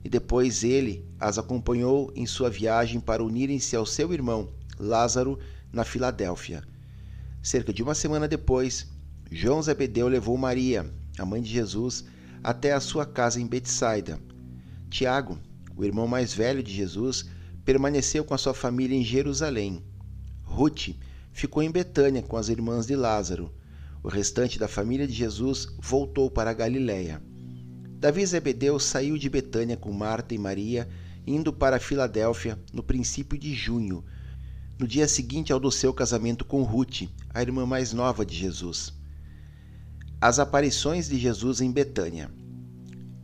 e 0.05 0.09
depois 0.09 0.65
ele 0.65 1.05
as 1.19 1.39
acompanhou 1.39 2.13
em 2.15 2.27
sua 2.27 2.51
viagem 2.51 3.01
para 3.01 3.23
unirem-se 3.23 3.77
ao 3.77 3.85
seu 3.85 4.13
irmão, 4.13 4.49
Lázaro, 4.79 5.39
na 5.73 5.85
Filadélfia. 5.85 6.63
Cerca 7.43 7.73
de 7.73 7.83
uma 7.83 7.95
semana 7.95 8.27
depois, 8.27 8.87
João 9.31 9.63
Zebedeu 9.63 10.09
levou 10.09 10.37
Maria, 10.37 10.91
a 11.19 11.27
mãe 11.27 11.43
de 11.43 11.51
Jesus, 11.51 12.05
até 12.43 12.73
a 12.73 12.81
sua 12.81 13.05
casa 13.05 13.41
em 13.41 13.47
Betsaida. 13.47 14.19
Tiago, 14.89 15.39
o 15.77 15.85
irmão 15.85 16.07
mais 16.07 16.33
velho 16.33 16.63
de 16.63 16.73
Jesus, 16.73 17.27
permaneceu 17.69 18.25
com 18.25 18.33
a 18.33 18.39
sua 18.39 18.55
família 18.55 18.97
em 18.97 19.05
Jerusalém. 19.05 19.85
Ruth, 20.43 20.97
ficou 21.31 21.63
em 21.63 21.71
Betânia 21.71 22.23
com 22.23 22.39
as 22.39 22.49
irmãs 22.49 22.87
de 22.87 22.97
Lázaro. 22.97 23.53
O 24.03 24.09
restante 24.09 24.59
da 24.59 24.67
família 24.67 25.07
de 25.07 25.13
Jesus 25.13 25.69
voltou 25.79 26.31
para 26.31 26.49
a 26.49 26.55
Galiléia. 26.55 27.23
Davi 28.01 28.25
Zebedeu 28.25 28.81
saiu 28.81 29.19
de 29.19 29.29
Betânia 29.29 29.77
com 29.77 29.93
Marta 29.93 30.35
e 30.35 30.39
Maria, 30.39 30.89
indo 31.27 31.53
para 31.53 31.79
Filadélfia 31.79 32.59
no 32.73 32.83
princípio 32.83 33.37
de 33.37 33.55
junho, 33.55 34.03
no 34.79 34.89
dia 34.89 35.07
seguinte 35.07 35.53
ao 35.53 35.61
do 35.61 35.71
seu 35.71 35.93
casamento 35.93 36.47
com 36.47 36.63
Ruth, 36.63 37.03
a 37.35 37.43
irmã 37.43 37.67
mais 37.67 37.93
nova 37.93 38.25
de 38.25 38.35
Jesus. 38.35 38.95
As 40.19 40.39
aparições 40.39 41.07
de 41.07 41.19
Jesus 41.19 41.61
em 41.61 41.71
Betânia. 41.71 42.31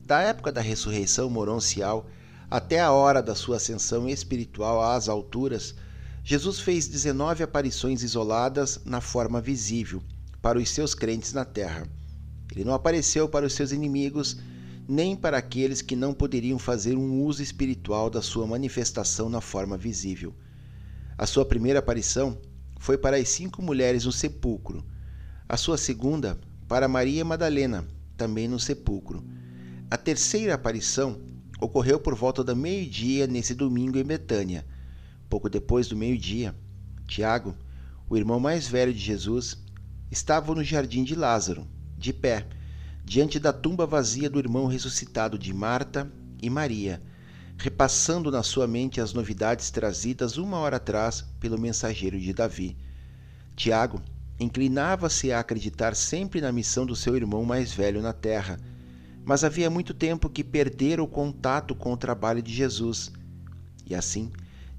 Da 0.04 0.20
época 0.20 0.52
da 0.52 0.60
ressurreição 0.60 1.30
moroncial 1.30 2.10
até 2.50 2.80
a 2.80 2.92
hora 2.92 3.22
da 3.22 3.34
sua 3.34 3.56
ascensão 3.56 4.08
espiritual 4.08 4.82
às 4.82 5.08
alturas, 5.08 5.74
Jesus 6.22 6.60
fez 6.60 6.88
19 6.88 7.42
aparições 7.42 8.02
isoladas 8.02 8.80
na 8.84 9.00
forma 9.00 9.40
visível 9.40 10.02
para 10.40 10.58
os 10.58 10.68
seus 10.70 10.94
crentes 10.94 11.32
na 11.32 11.44
terra. 11.44 11.86
Ele 12.52 12.64
não 12.64 12.74
apareceu 12.74 13.28
para 13.28 13.46
os 13.46 13.54
seus 13.54 13.72
inimigos, 13.72 14.36
nem 14.86 15.16
para 15.16 15.38
aqueles 15.38 15.82
que 15.82 15.96
não 15.96 16.12
poderiam 16.12 16.58
fazer 16.58 16.96
um 16.96 17.22
uso 17.22 17.42
espiritual 17.42 18.10
da 18.10 18.22
sua 18.22 18.46
manifestação 18.46 19.28
na 19.28 19.40
forma 19.40 19.76
visível. 19.76 20.34
A 21.16 21.26
sua 21.26 21.44
primeira 21.44 21.78
aparição 21.78 22.38
foi 22.78 22.98
para 22.98 23.16
as 23.16 23.28
cinco 23.28 23.62
mulheres 23.62 24.04
no 24.04 24.12
sepulcro. 24.12 24.84
A 25.48 25.56
sua 25.56 25.78
segunda, 25.78 26.38
para 26.68 26.88
Maria 26.88 27.24
Madalena, 27.24 27.86
também 28.16 28.48
no 28.48 28.60
sepulcro. 28.60 29.24
A 29.90 29.96
terceira 29.96 30.54
aparição 30.54 31.20
ocorreu 31.64 31.98
por 31.98 32.14
volta 32.14 32.44
do 32.44 32.54
meio-dia 32.54 33.26
nesse 33.26 33.54
domingo 33.54 33.98
em 33.98 34.04
Betânia 34.04 34.64
Pouco 35.28 35.48
depois 35.48 35.88
do 35.88 35.96
meio-dia, 35.96 36.54
Tiago, 37.08 37.56
o 38.08 38.16
irmão 38.16 38.38
mais 38.38 38.68
velho 38.68 38.92
de 38.92 39.00
Jesus, 39.00 39.58
estava 40.08 40.54
no 40.54 40.62
jardim 40.62 41.02
de 41.02 41.16
Lázaro, 41.16 41.66
de 41.98 42.12
pé, 42.12 42.46
diante 43.04 43.40
da 43.40 43.52
tumba 43.52 43.84
vazia 43.84 44.30
do 44.30 44.38
irmão 44.38 44.66
ressuscitado 44.66 45.36
de 45.36 45.52
Marta 45.52 46.08
e 46.40 46.48
Maria, 46.48 47.02
repassando 47.58 48.30
na 48.30 48.44
sua 48.44 48.68
mente 48.68 49.00
as 49.00 49.12
novidades 49.12 49.72
trazidas 49.72 50.36
uma 50.36 50.58
hora 50.58 50.76
atrás 50.76 51.22
pelo 51.40 51.58
mensageiro 51.58 52.20
de 52.20 52.32
Davi. 52.32 52.76
Tiago 53.56 54.00
inclinava-se 54.38 55.32
a 55.32 55.40
acreditar 55.40 55.96
sempre 55.96 56.40
na 56.40 56.52
missão 56.52 56.86
do 56.86 56.94
seu 56.94 57.16
irmão 57.16 57.44
mais 57.44 57.72
velho 57.72 58.00
na 58.00 58.12
terra, 58.12 58.58
mas 59.24 59.42
havia 59.42 59.70
muito 59.70 59.94
tempo 59.94 60.28
que 60.28 60.44
perdera 60.44 61.02
o 61.02 61.08
contato 61.08 61.74
com 61.74 61.92
o 61.92 61.96
trabalho 61.96 62.42
de 62.42 62.52
Jesus. 62.52 63.10
E 63.86 63.94
assim, 63.94 64.30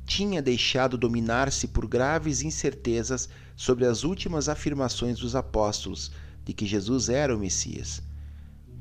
tinha 0.05 0.41
deixado 0.41 0.97
dominar-se 0.97 1.67
por 1.67 1.87
graves 1.87 2.43
incertezas 2.43 3.27
sobre 3.55 3.85
as 3.85 4.03
últimas 4.03 4.47
afirmações 4.47 5.19
dos 5.19 5.35
apóstolos 5.35 6.11
de 6.43 6.53
que 6.53 6.65
Jesus 6.65 7.09
era 7.09 7.35
o 7.35 7.39
Messias. 7.39 8.03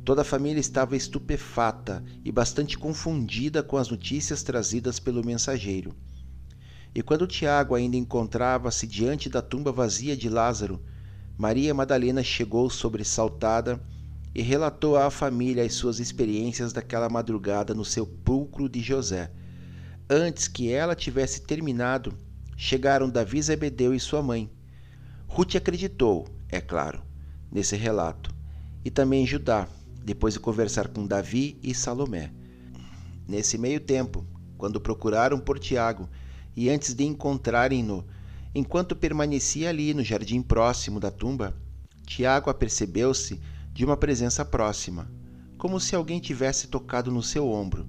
Toda 0.05 0.21
a 0.21 0.25
família 0.25 0.61
estava 0.61 0.97
estupefata 0.97 2.05
e 2.23 2.31
bastante 2.31 2.77
confundida 2.77 3.63
com 3.63 3.79
as 3.79 3.89
notícias 3.89 4.43
trazidas 4.43 5.01
pelo 5.01 5.25
mensageiro. 5.25 5.95
E 6.95 7.03
quando 7.03 7.27
Tiago 7.27 7.75
ainda 7.75 7.97
encontrava-se 7.97 8.87
diante 8.87 9.31
da 9.31 9.41
tumba 9.41 9.73
vazia 9.73 10.15
de 10.15 10.29
Lázaro, 10.29 10.85
Maria 11.39 11.73
Madalena 11.73 12.23
chegou 12.23 12.69
sobressaltada 12.69 13.83
e 14.35 14.43
relatou 14.43 14.97
à 14.97 15.11
família 15.11 15.65
as 15.65 15.75
suas 15.75 16.01
experiências 16.01 16.73
daquela 16.73 17.09
madrugada 17.09 17.75
no 17.75 17.85
sepulcro 17.85 18.69
de 18.69 18.81
José 18.81 19.31
Antes 20.09 20.47
que 20.49 20.71
ela 20.71 20.95
tivesse 20.95 21.41
terminado, 21.41 22.13
chegaram 22.59 23.09
Davi 23.09 23.41
Zebedeu 23.41 23.95
e 23.95 23.99
sua 23.99 24.23
mãe. 24.23 24.51
Ruth 25.27 25.57
acreditou, 25.57 26.29
é 26.51 26.61
claro, 26.61 27.03
nesse 27.51 27.75
relato, 27.75 28.31
e 28.85 28.91
também 28.91 29.27
Judá, 29.27 29.67
depois 30.05 30.35
de 30.35 30.41
conversar 30.41 30.89
com 30.89 31.07
Davi 31.07 31.59
e 31.63 31.75
Salomé. 31.75 32.31
Nesse 33.27 33.57
meio 33.57 33.81
tempo, 33.81 34.27
quando 34.59 34.79
procuraram 34.79 35.41
por 35.41 35.59
Tiago 35.59 36.07
e 36.55 36.69
antes 36.69 36.93
de 36.93 37.05
encontrarem-no, 37.05 38.05
enquanto 38.55 38.95
permanecia 38.95 39.71
ali 39.71 39.95
no 39.95 40.05
jardim 40.05 40.43
próximo 40.43 41.01
da 41.01 41.11
tumba, 41.11 41.57
Tiago 42.05 42.51
apercebeu-se 42.51 43.41
de 43.75 43.85
uma 43.85 43.97
presença 43.97 44.45
próxima, 44.45 45.11
como 45.59 45.81
se 45.81 45.97
alguém 45.97 46.21
tivesse 46.21 46.69
tocado 46.69 47.11
no 47.11 47.23
seu 47.23 47.51
ombro, 47.51 47.89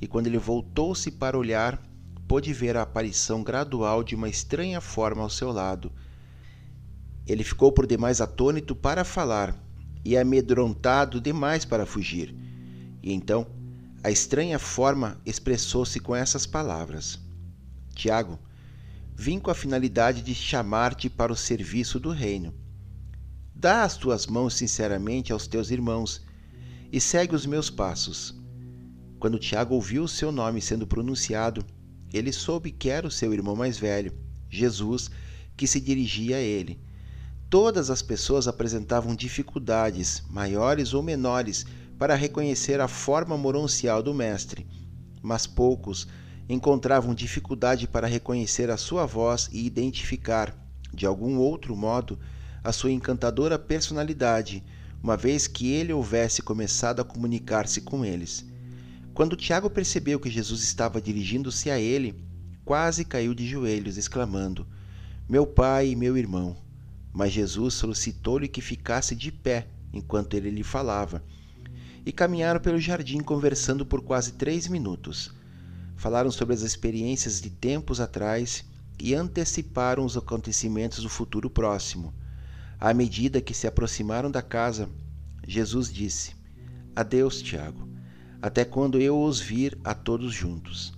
e 0.00 0.06
quando 0.06 0.28
ele 0.28 0.38
voltou-se 0.38 1.10
para 1.10 1.38
olhar, 1.38 1.80
pôde 2.26 2.54
ver 2.54 2.74
a 2.74 2.82
aparição 2.82 3.42
gradual 3.42 4.02
de 4.02 4.14
uma 4.14 4.30
estranha 4.30 4.80
forma 4.80 5.22
ao 5.22 5.28
seu 5.28 5.52
lado. 5.52 5.92
Ele 7.26 7.44
ficou 7.44 7.70
por 7.70 7.86
demais 7.86 8.22
atônito 8.22 8.74
para 8.74 9.04
falar 9.04 9.54
e 10.02 10.16
amedrontado 10.16 11.20
demais 11.20 11.66
para 11.66 11.84
fugir. 11.84 12.34
E 13.02 13.12
então 13.12 13.46
a 14.02 14.10
estranha 14.10 14.58
forma 14.58 15.20
expressou-se 15.26 16.00
com 16.00 16.16
essas 16.16 16.46
palavras: 16.46 17.20
Tiago, 17.94 18.38
vim 19.14 19.38
com 19.38 19.50
a 19.50 19.54
finalidade 19.54 20.22
de 20.22 20.34
chamar-te 20.34 21.10
para 21.10 21.32
o 21.32 21.36
serviço 21.36 22.00
do 22.00 22.10
reino. 22.10 22.54
Dá 23.58 23.84
as 23.84 23.96
tuas 23.96 24.26
mãos 24.26 24.52
sinceramente 24.52 25.32
aos 25.32 25.46
teus 25.46 25.70
irmãos 25.70 26.20
e 26.92 27.00
segue 27.00 27.34
os 27.34 27.46
meus 27.46 27.70
passos. 27.70 28.38
Quando 29.18 29.38
Tiago 29.38 29.74
ouviu 29.74 30.04
o 30.04 30.08
seu 30.08 30.30
nome 30.30 30.60
sendo 30.60 30.86
pronunciado, 30.86 31.64
ele 32.12 32.34
soube 32.34 32.70
que 32.70 32.90
era 32.90 33.06
o 33.06 33.10
seu 33.10 33.32
irmão 33.32 33.56
mais 33.56 33.78
velho, 33.78 34.12
Jesus, 34.50 35.10
que 35.56 35.66
se 35.66 35.80
dirigia 35.80 36.36
a 36.36 36.40
ele. 36.40 36.78
Todas 37.48 37.88
as 37.88 38.02
pessoas 38.02 38.46
apresentavam 38.46 39.16
dificuldades, 39.16 40.22
maiores 40.28 40.92
ou 40.92 41.02
menores, 41.02 41.64
para 41.98 42.14
reconhecer 42.14 42.78
a 42.78 42.86
forma 42.86 43.38
moroncial 43.38 44.02
do 44.02 44.12
Mestre, 44.12 44.66
mas 45.22 45.46
poucos 45.46 46.06
encontravam 46.46 47.14
dificuldade 47.14 47.88
para 47.88 48.06
reconhecer 48.06 48.68
a 48.68 48.76
sua 48.76 49.06
voz 49.06 49.48
e 49.50 49.64
identificar, 49.64 50.54
de 50.92 51.06
algum 51.06 51.38
outro 51.38 51.74
modo, 51.74 52.18
a 52.66 52.72
sua 52.72 52.90
encantadora 52.90 53.56
personalidade, 53.60 54.60
uma 55.00 55.16
vez 55.16 55.46
que 55.46 55.70
ele 55.70 55.92
houvesse 55.92 56.42
começado 56.42 56.98
a 56.98 57.04
comunicar-se 57.04 57.80
com 57.80 58.04
eles. 58.04 58.44
Quando 59.14 59.36
Tiago 59.36 59.70
percebeu 59.70 60.18
que 60.18 60.28
Jesus 60.28 60.64
estava 60.64 61.00
dirigindo-se 61.00 61.70
a 61.70 61.78
ele, 61.78 62.20
quase 62.64 63.04
caiu 63.04 63.32
de 63.34 63.46
joelhos, 63.46 63.96
exclamando: 63.96 64.66
Meu 65.28 65.46
pai 65.46 65.90
e 65.90 65.96
meu 65.96 66.16
irmão. 66.16 66.56
Mas 67.12 67.32
Jesus 67.32 67.74
solicitou-lhe 67.74 68.48
que 68.48 68.60
ficasse 68.60 69.14
de 69.14 69.30
pé 69.30 69.68
enquanto 69.92 70.34
ele 70.34 70.50
lhe 70.50 70.64
falava. 70.64 71.22
E 72.04 72.10
caminharam 72.10 72.58
pelo 72.58 72.80
jardim 72.80 73.20
conversando 73.20 73.86
por 73.86 74.02
quase 74.02 74.32
três 74.32 74.66
minutos. 74.66 75.32
Falaram 75.94 76.32
sobre 76.32 76.54
as 76.54 76.62
experiências 76.62 77.40
de 77.40 77.48
tempos 77.48 78.00
atrás 78.00 78.64
e 78.98 79.14
anteciparam 79.14 80.04
os 80.04 80.16
acontecimentos 80.16 81.04
do 81.04 81.08
futuro 81.08 81.48
próximo. 81.48 82.12
À 82.78 82.92
medida 82.92 83.40
que 83.40 83.54
se 83.54 83.66
aproximaram 83.66 84.30
da 84.30 84.42
casa, 84.42 84.90
Jesus 85.46 85.90
disse: 85.90 86.34
Adeus, 86.94 87.40
Tiago, 87.40 87.88
até 88.42 88.66
quando 88.66 89.00
eu 89.00 89.22
os 89.22 89.40
vir 89.40 89.78
a 89.82 89.94
todos 89.94 90.34
juntos. 90.34 90.92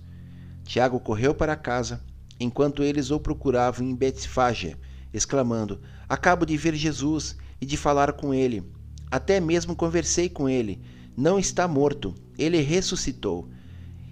Tiago 0.65 0.99
correu 0.99 1.33
para 1.33 1.55
casa, 1.55 2.03
enquanto 2.37 2.83
eles 2.83 3.11
o 3.11 3.19
procuravam 3.19 3.87
em 3.87 3.95
Betfage, 3.95 4.75
exclamando: 5.13 5.79
Acabo 6.09 6.45
de 6.45 6.57
ver 6.57 6.75
Jesus 6.75 7.37
e 7.61 7.65
de 7.65 7.77
falar 7.77 8.11
com 8.11 8.33
ele. 8.33 8.61
Até 9.09 9.39
mesmo 9.39 9.73
conversei 9.73 10.27
com 10.27 10.49
ele. 10.49 10.81
Não 11.15 11.39
está 11.39 11.65
morto, 11.65 12.13
ele 12.37 12.59
ressuscitou. 12.61 13.49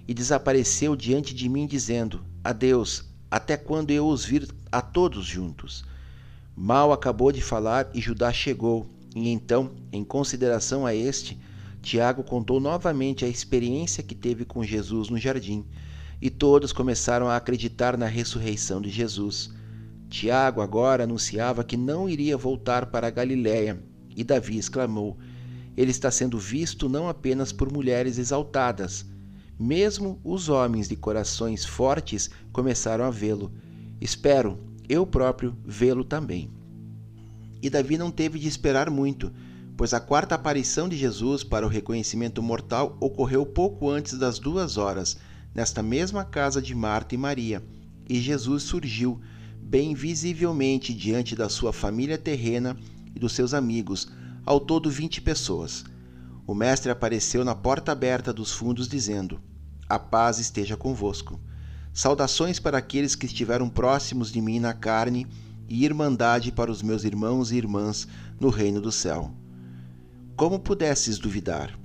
E 0.07 0.13
desapareceu 0.13 0.95
diante 0.95 1.35
de 1.35 1.49
mim, 1.49 1.67
dizendo: 1.67 2.23
Adeus, 2.41 3.03
até 3.29 3.57
quando 3.57 3.91
eu 3.91 4.07
os 4.07 4.23
vir 4.23 4.47
a 4.71 4.81
todos 4.81 5.25
juntos. 5.25 5.83
Mal 6.59 6.91
acabou 6.91 7.31
de 7.31 7.39
falar 7.39 7.87
e 7.93 8.01
Judá 8.01 8.33
chegou, 8.33 8.87
e 9.15 9.29
então, 9.29 9.75
em 9.91 10.03
consideração 10.03 10.87
a 10.87 10.95
este, 10.95 11.39
Tiago 11.83 12.23
contou 12.23 12.59
novamente 12.59 13.23
a 13.23 13.27
experiência 13.27 14.01
que 14.01 14.15
teve 14.15 14.43
com 14.43 14.63
Jesus 14.63 15.07
no 15.07 15.19
jardim, 15.19 15.63
e 16.19 16.31
todos 16.31 16.73
começaram 16.73 17.27
a 17.29 17.35
acreditar 17.35 17.95
na 17.95 18.07
ressurreição 18.07 18.81
de 18.81 18.89
Jesus. 18.89 19.53
Tiago 20.09 20.59
agora 20.59 21.03
anunciava 21.03 21.63
que 21.63 21.77
não 21.77 22.09
iria 22.09 22.35
voltar 22.35 22.87
para 22.87 23.05
a 23.05 23.11
Galiléia, 23.11 23.79
e 24.15 24.23
Davi 24.23 24.57
exclamou: 24.57 25.15
Ele 25.77 25.91
está 25.91 26.09
sendo 26.09 26.39
visto 26.39 26.89
não 26.89 27.07
apenas 27.07 27.51
por 27.51 27.71
mulheres 27.71 28.17
exaltadas, 28.17 29.05
mesmo 29.59 30.19
os 30.23 30.49
homens 30.49 30.89
de 30.89 30.95
corações 30.95 31.63
fortes 31.63 32.31
começaram 32.51 33.05
a 33.05 33.11
vê-lo. 33.11 33.51
Espero, 34.01 34.66
eu 34.89 35.05
próprio 35.05 35.55
vê-lo 35.65 36.03
também. 36.03 36.51
E 37.61 37.69
Davi 37.69 37.97
não 37.97 38.11
teve 38.11 38.39
de 38.39 38.47
esperar 38.47 38.89
muito, 38.89 39.31
pois 39.75 39.93
a 39.93 39.99
quarta 39.99 40.35
aparição 40.35 40.87
de 40.87 40.95
Jesus 40.95 41.43
para 41.43 41.65
o 41.65 41.69
reconhecimento 41.69 42.41
mortal 42.41 42.97
ocorreu 42.99 43.45
pouco 43.45 43.89
antes 43.89 44.17
das 44.17 44.39
duas 44.39 44.77
horas, 44.77 45.17
nesta 45.53 45.81
mesma 45.81 46.23
casa 46.23 46.61
de 46.61 46.73
Marta 46.73 47.15
e 47.15 47.17
Maria, 47.17 47.63
e 48.09 48.19
Jesus 48.19 48.63
surgiu, 48.63 49.19
bem 49.61 49.93
visivelmente, 49.93 50.93
diante 50.93 51.35
da 51.35 51.49
sua 51.49 51.73
família 51.73 52.17
terrena 52.17 52.77
e 53.13 53.19
dos 53.19 53.33
seus 53.33 53.53
amigos, 53.53 54.07
ao 54.45 54.59
todo 54.59 54.89
vinte 54.89 55.19
pessoas. 55.19 55.83
O 56.45 56.55
Mestre 56.55 56.89
apareceu 56.89 57.43
na 57.43 57.53
porta 57.53 57.91
aberta 57.91 58.31
dos 58.31 58.53
fundos, 58.53 58.87
dizendo: 58.87 59.41
A 59.89 59.99
paz 59.99 60.39
esteja 60.39 60.77
convosco. 60.77 61.37
Saudações 61.97 62.59
para 62.59 62.77
aqueles 62.77 63.15
que 63.15 63.25
estiveram 63.25 63.67
próximos 63.67 64.31
de 64.31 64.39
mim 64.39 64.59
na 64.59 64.71
carne 64.71 65.25
e 65.67 65.83
irmandade 65.83 66.51
para 66.51 66.69
os 66.71 66.83
meus 66.83 67.03
irmãos 67.03 67.51
e 67.51 67.57
irmãs 67.57 68.07
no 68.39 68.49
reino 68.49 68.79
do 68.79 68.91
céu. 68.91 69.31
Como 70.35 70.59
pudesses 70.59 71.17
duvidar? 71.17 71.75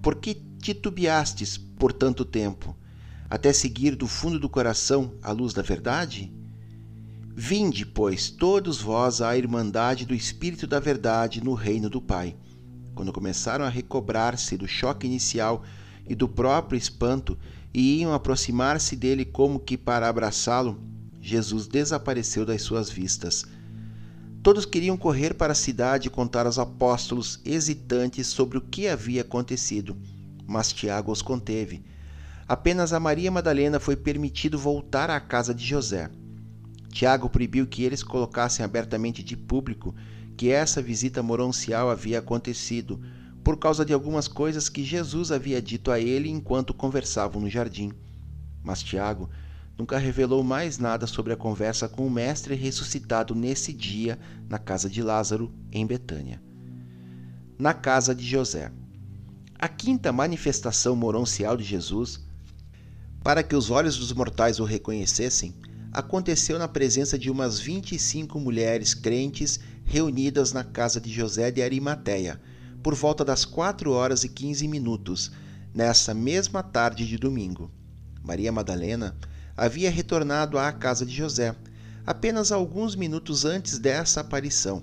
Por 0.00 0.14
que 0.14 0.40
titubeastes 0.62 1.58
por 1.58 1.92
tanto 1.92 2.24
tempo, 2.24 2.76
até 3.28 3.52
seguir 3.52 3.96
do 3.96 4.06
fundo 4.06 4.38
do 4.38 4.48
coração 4.48 5.14
a 5.20 5.32
luz 5.32 5.52
da 5.52 5.62
verdade? 5.62 6.32
Vinde, 7.34 7.84
pois, 7.84 8.30
todos 8.30 8.80
vós 8.80 9.20
à 9.20 9.36
irmandade 9.36 10.06
do 10.06 10.14
Espírito 10.14 10.64
da 10.64 10.78
Verdade 10.78 11.42
no 11.42 11.54
reino 11.54 11.90
do 11.90 12.00
Pai. 12.00 12.36
Quando 12.94 13.12
começaram 13.12 13.64
a 13.64 13.68
recobrar-se 13.68 14.56
do 14.56 14.68
choque 14.68 15.08
inicial 15.08 15.64
e 16.06 16.14
do 16.14 16.28
próprio 16.28 16.78
espanto, 16.78 17.36
e 17.72 18.00
iam 18.00 18.12
aproximar-se 18.12 18.96
dele 18.96 19.24
como 19.24 19.60
que 19.60 19.76
para 19.76 20.08
abraçá-lo, 20.08 20.80
Jesus 21.20 21.66
desapareceu 21.66 22.44
das 22.44 22.62
suas 22.62 22.90
vistas. 22.90 23.44
Todos 24.42 24.64
queriam 24.64 24.96
correr 24.96 25.34
para 25.34 25.52
a 25.52 25.56
cidade 25.56 26.08
e 26.08 26.10
contar 26.10 26.46
aos 26.46 26.58
apóstolos, 26.58 27.40
hesitantes 27.44 28.26
sobre 28.26 28.56
o 28.56 28.60
que 28.62 28.88
havia 28.88 29.20
acontecido, 29.20 29.96
mas 30.46 30.72
Tiago 30.72 31.12
os 31.12 31.20
conteve. 31.20 31.84
Apenas 32.48 32.92
a 32.92 32.98
Maria 32.98 33.30
Madalena 33.30 33.78
foi 33.78 33.94
permitido 33.94 34.58
voltar 34.58 35.10
à 35.10 35.20
casa 35.20 35.54
de 35.54 35.64
José. 35.64 36.10
Tiago 36.90 37.28
proibiu 37.28 37.66
que 37.66 37.84
eles 37.84 38.02
colocassem 38.02 38.64
abertamente 38.64 39.22
de 39.22 39.36
público 39.36 39.94
que 40.36 40.50
essa 40.50 40.80
visita 40.80 41.22
moroncial 41.22 41.90
havia 41.90 42.18
acontecido, 42.18 42.98
por 43.50 43.58
causa 43.58 43.84
de 43.84 43.92
algumas 43.92 44.28
coisas 44.28 44.68
que 44.68 44.84
Jesus 44.84 45.32
havia 45.32 45.60
dito 45.60 45.90
a 45.90 45.98
ele 45.98 46.30
enquanto 46.30 46.72
conversavam 46.72 47.42
no 47.42 47.50
jardim. 47.50 47.90
Mas 48.62 48.80
Tiago 48.80 49.28
nunca 49.76 49.98
revelou 49.98 50.44
mais 50.44 50.78
nada 50.78 51.04
sobre 51.04 51.32
a 51.32 51.36
conversa 51.36 51.88
com 51.88 52.06
o 52.06 52.10
Mestre 52.10 52.54
ressuscitado 52.54 53.34
nesse 53.34 53.72
dia 53.72 54.16
na 54.48 54.56
casa 54.56 54.88
de 54.88 55.02
Lázaro, 55.02 55.52
em 55.72 55.84
Betânia. 55.84 56.40
Na 57.58 57.74
casa 57.74 58.14
de 58.14 58.24
José. 58.24 58.70
A 59.58 59.66
quinta 59.66 60.12
manifestação 60.12 60.94
moroncial 60.94 61.56
de 61.56 61.64
Jesus, 61.64 62.20
para 63.20 63.42
que 63.42 63.56
os 63.56 63.68
olhos 63.68 63.98
dos 63.98 64.12
mortais 64.12 64.60
o 64.60 64.64
reconhecessem, 64.64 65.56
aconteceu 65.92 66.56
na 66.56 66.68
presença 66.68 67.18
de 67.18 67.28
umas 67.28 67.58
25 67.58 68.38
mulheres 68.38 68.94
crentes 68.94 69.58
reunidas 69.84 70.52
na 70.52 70.62
casa 70.62 71.00
de 71.00 71.10
José 71.12 71.50
de 71.50 71.60
Arimateia, 71.60 72.40
por 72.82 72.94
volta 72.94 73.24
das 73.24 73.44
4 73.44 73.90
horas 73.92 74.24
e 74.24 74.28
15 74.28 74.66
minutos, 74.66 75.30
nessa 75.74 76.14
mesma 76.14 76.62
tarde 76.62 77.06
de 77.06 77.18
domingo. 77.18 77.70
Maria 78.22 78.50
Madalena 78.50 79.16
havia 79.56 79.90
retornado 79.90 80.58
à 80.58 80.72
casa 80.72 81.04
de 81.04 81.14
José, 81.14 81.54
apenas 82.06 82.50
alguns 82.50 82.94
minutos 82.94 83.44
antes 83.44 83.78
dessa 83.78 84.20
aparição. 84.20 84.82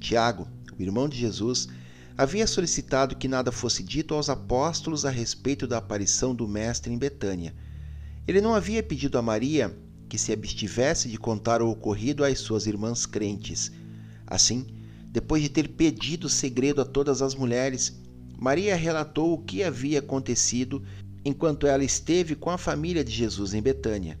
Tiago, 0.00 0.48
o 0.78 0.82
irmão 0.82 1.08
de 1.08 1.18
Jesus, 1.18 1.68
havia 2.16 2.46
solicitado 2.46 3.16
que 3.16 3.28
nada 3.28 3.52
fosse 3.52 3.82
dito 3.82 4.14
aos 4.14 4.30
apóstolos 4.30 5.04
a 5.04 5.10
respeito 5.10 5.66
da 5.66 5.78
aparição 5.78 6.34
do 6.34 6.48
Mestre 6.48 6.92
em 6.92 6.98
Betânia. 6.98 7.54
Ele 8.26 8.40
não 8.40 8.54
havia 8.54 8.82
pedido 8.82 9.18
a 9.18 9.22
Maria 9.22 9.76
que 10.08 10.18
se 10.18 10.32
abstivesse 10.32 11.08
de 11.08 11.18
contar 11.18 11.60
o 11.60 11.68
ocorrido 11.68 12.24
às 12.24 12.38
suas 12.38 12.66
irmãs 12.66 13.04
crentes. 13.04 13.70
Assim, 14.26 14.66
depois 15.16 15.42
de 15.42 15.48
ter 15.48 15.68
pedido 15.68 16.28
segredo 16.28 16.82
a 16.82 16.84
todas 16.84 17.22
as 17.22 17.34
mulheres, 17.34 17.98
Maria 18.38 18.76
relatou 18.76 19.32
o 19.32 19.38
que 19.38 19.64
havia 19.64 20.00
acontecido 20.00 20.82
enquanto 21.24 21.66
ela 21.66 21.82
esteve 21.82 22.34
com 22.34 22.50
a 22.50 22.58
família 22.58 23.02
de 23.02 23.10
Jesus 23.12 23.54
em 23.54 23.62
Betânia. 23.62 24.20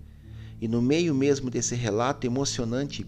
E 0.58 0.66
no 0.66 0.80
meio 0.80 1.14
mesmo 1.14 1.50
desse 1.50 1.74
relato 1.74 2.26
emocionante, 2.26 3.04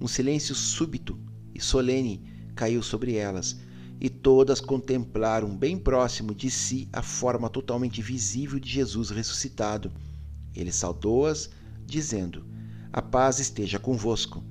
um 0.00 0.08
silêncio 0.08 0.52
súbito 0.52 1.16
e 1.54 1.60
solene 1.60 2.24
caiu 2.56 2.82
sobre 2.82 3.14
elas, 3.14 3.56
e 4.00 4.10
todas 4.10 4.60
contemplaram 4.60 5.56
bem 5.56 5.78
próximo 5.78 6.34
de 6.34 6.50
si 6.50 6.88
a 6.92 7.02
forma 7.02 7.48
totalmente 7.48 8.02
visível 8.02 8.58
de 8.58 8.68
Jesus 8.68 9.10
ressuscitado. 9.10 9.92
Ele 10.56 10.72
saudou-as, 10.72 11.50
dizendo: 11.86 12.44
A 12.92 13.00
paz 13.00 13.38
esteja 13.38 13.78
convosco. 13.78 14.42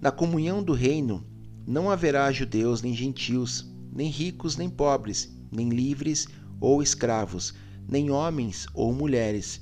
Na 0.00 0.12
comunhão 0.12 0.62
do 0.62 0.74
reino 0.74 1.26
não 1.66 1.90
haverá 1.90 2.30
judeus 2.32 2.82
nem 2.82 2.94
gentios, 2.94 3.66
nem 3.92 4.08
ricos 4.08 4.56
nem 4.56 4.68
pobres, 4.68 5.34
nem 5.50 5.68
livres 5.68 6.26
ou 6.60 6.82
escravos, 6.82 7.54
nem 7.88 8.10
homens 8.10 8.66
ou 8.74 8.92
mulheres. 8.92 9.60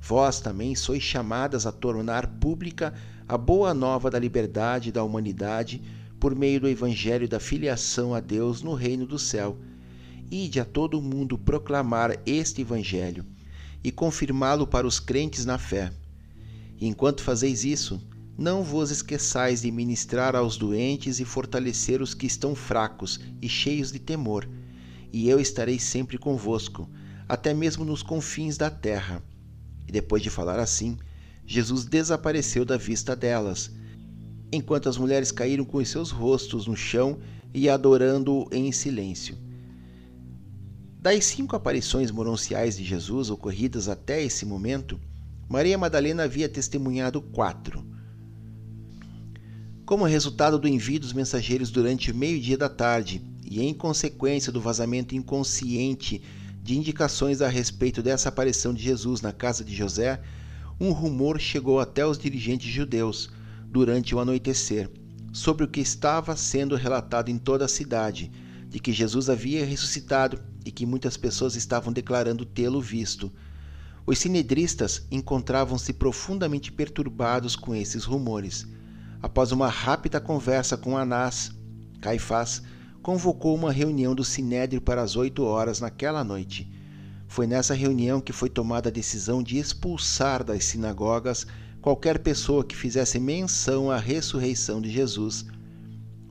Vós 0.00 0.40
também 0.40 0.74
sois 0.74 1.02
chamadas 1.02 1.66
a 1.66 1.72
tornar 1.72 2.26
pública 2.38 2.94
a 3.28 3.36
boa 3.38 3.72
nova 3.72 4.10
da 4.10 4.18
liberdade 4.18 4.90
da 4.90 5.04
humanidade 5.04 5.80
por 6.18 6.34
meio 6.34 6.60
do 6.60 6.68
evangelho 6.68 7.28
da 7.28 7.38
filiação 7.38 8.14
a 8.14 8.20
Deus 8.20 8.62
no 8.62 8.74
reino 8.74 9.06
do 9.06 9.18
céu. 9.18 9.56
Ide 10.30 10.60
a 10.60 10.64
todo 10.64 10.98
o 10.98 11.02
mundo 11.02 11.38
proclamar 11.38 12.18
este 12.26 12.60
evangelho 12.62 13.24
e 13.82 13.90
confirmá-lo 13.90 14.66
para 14.66 14.86
os 14.86 15.00
crentes 15.00 15.44
na 15.44 15.58
fé. 15.58 15.92
E 16.78 16.86
enquanto 16.86 17.22
fazeis 17.22 17.64
isso, 17.64 18.00
não 18.40 18.62
vos 18.62 18.90
esqueçais 18.90 19.60
de 19.60 19.70
ministrar 19.70 20.34
aos 20.34 20.56
doentes 20.56 21.20
e 21.20 21.26
fortalecer 21.26 22.00
os 22.00 22.14
que 22.14 22.26
estão 22.26 22.54
fracos 22.54 23.20
e 23.42 23.46
cheios 23.46 23.92
de 23.92 23.98
temor, 23.98 24.48
e 25.12 25.28
eu 25.28 25.38
estarei 25.38 25.78
sempre 25.78 26.16
convosco, 26.16 26.88
até 27.28 27.52
mesmo 27.52 27.84
nos 27.84 28.02
confins 28.02 28.56
da 28.56 28.70
terra. 28.70 29.22
E 29.86 29.92
depois 29.92 30.22
de 30.22 30.30
falar 30.30 30.58
assim, 30.58 30.96
Jesus 31.44 31.84
desapareceu 31.84 32.64
da 32.64 32.78
vista 32.78 33.14
delas, 33.14 33.70
enquanto 34.50 34.88
as 34.88 34.96
mulheres 34.96 35.30
caíram 35.30 35.66
com 35.66 35.76
os 35.76 35.90
seus 35.90 36.10
rostos 36.10 36.66
no 36.66 36.74
chão 36.74 37.18
e 37.52 37.68
adorando-o 37.68 38.48
em 38.50 38.72
silêncio. 38.72 39.36
Das 40.98 41.26
cinco 41.26 41.54
aparições 41.54 42.10
moronciais 42.10 42.78
de 42.78 42.84
Jesus 42.84 43.28
ocorridas 43.28 43.86
até 43.86 44.22
esse 44.22 44.46
momento, 44.46 44.98
Maria 45.46 45.76
Madalena 45.76 46.22
havia 46.22 46.48
testemunhado 46.48 47.20
quatro. 47.20 47.89
Como 49.90 50.04
resultado 50.04 50.56
do 50.56 50.68
envio 50.68 51.00
dos 51.00 51.12
mensageiros 51.12 51.68
durante 51.68 52.12
o 52.12 52.14
meio-dia 52.14 52.56
da 52.56 52.68
tarde 52.68 53.20
e 53.44 53.60
em 53.60 53.74
consequência 53.74 54.52
do 54.52 54.60
vazamento 54.60 55.16
inconsciente 55.16 56.22
de 56.62 56.78
indicações 56.78 57.42
a 57.42 57.48
respeito 57.48 58.00
dessa 58.00 58.28
aparição 58.28 58.72
de 58.72 58.84
Jesus 58.84 59.20
na 59.20 59.32
casa 59.32 59.64
de 59.64 59.74
José, 59.74 60.22
um 60.78 60.92
rumor 60.92 61.40
chegou 61.40 61.80
até 61.80 62.06
os 62.06 62.20
dirigentes 62.20 62.72
judeus 62.72 63.30
durante 63.66 64.14
o 64.14 64.20
anoitecer 64.20 64.88
sobre 65.32 65.64
o 65.64 65.68
que 65.68 65.80
estava 65.80 66.36
sendo 66.36 66.76
relatado 66.76 67.28
em 67.28 67.36
toda 67.36 67.64
a 67.64 67.68
cidade, 67.68 68.30
de 68.68 68.78
que 68.78 68.92
Jesus 68.92 69.28
havia 69.28 69.66
ressuscitado 69.66 70.40
e 70.64 70.70
que 70.70 70.86
muitas 70.86 71.16
pessoas 71.16 71.56
estavam 71.56 71.92
declarando 71.92 72.44
tê-lo 72.44 72.80
visto. 72.80 73.32
Os 74.06 74.20
sinedristas 74.20 75.04
encontravam-se 75.10 75.92
profundamente 75.92 76.70
perturbados 76.70 77.56
com 77.56 77.74
esses 77.74 78.04
rumores. 78.04 78.68
Após 79.22 79.52
uma 79.52 79.68
rápida 79.68 80.18
conversa 80.18 80.76
com 80.76 80.96
Anás, 80.96 81.50
Caifás 82.00 82.62
convocou 83.02 83.54
uma 83.54 83.70
reunião 83.70 84.14
do 84.14 84.24
Sinédrio 84.24 84.80
para 84.80 85.02
as 85.02 85.14
oito 85.14 85.44
horas 85.44 85.80
naquela 85.80 86.24
noite. 86.24 86.70
Foi 87.28 87.46
nessa 87.46 87.74
reunião 87.74 88.20
que 88.20 88.32
foi 88.32 88.48
tomada 88.48 88.88
a 88.88 88.92
decisão 88.92 89.42
de 89.42 89.58
expulsar 89.58 90.42
das 90.42 90.64
sinagogas 90.64 91.46
qualquer 91.80 92.18
pessoa 92.18 92.64
que 92.64 92.74
fizesse 92.74 93.20
menção 93.20 93.90
à 93.90 93.98
ressurreição 93.98 94.80
de 94.80 94.90
Jesus. 94.90 95.44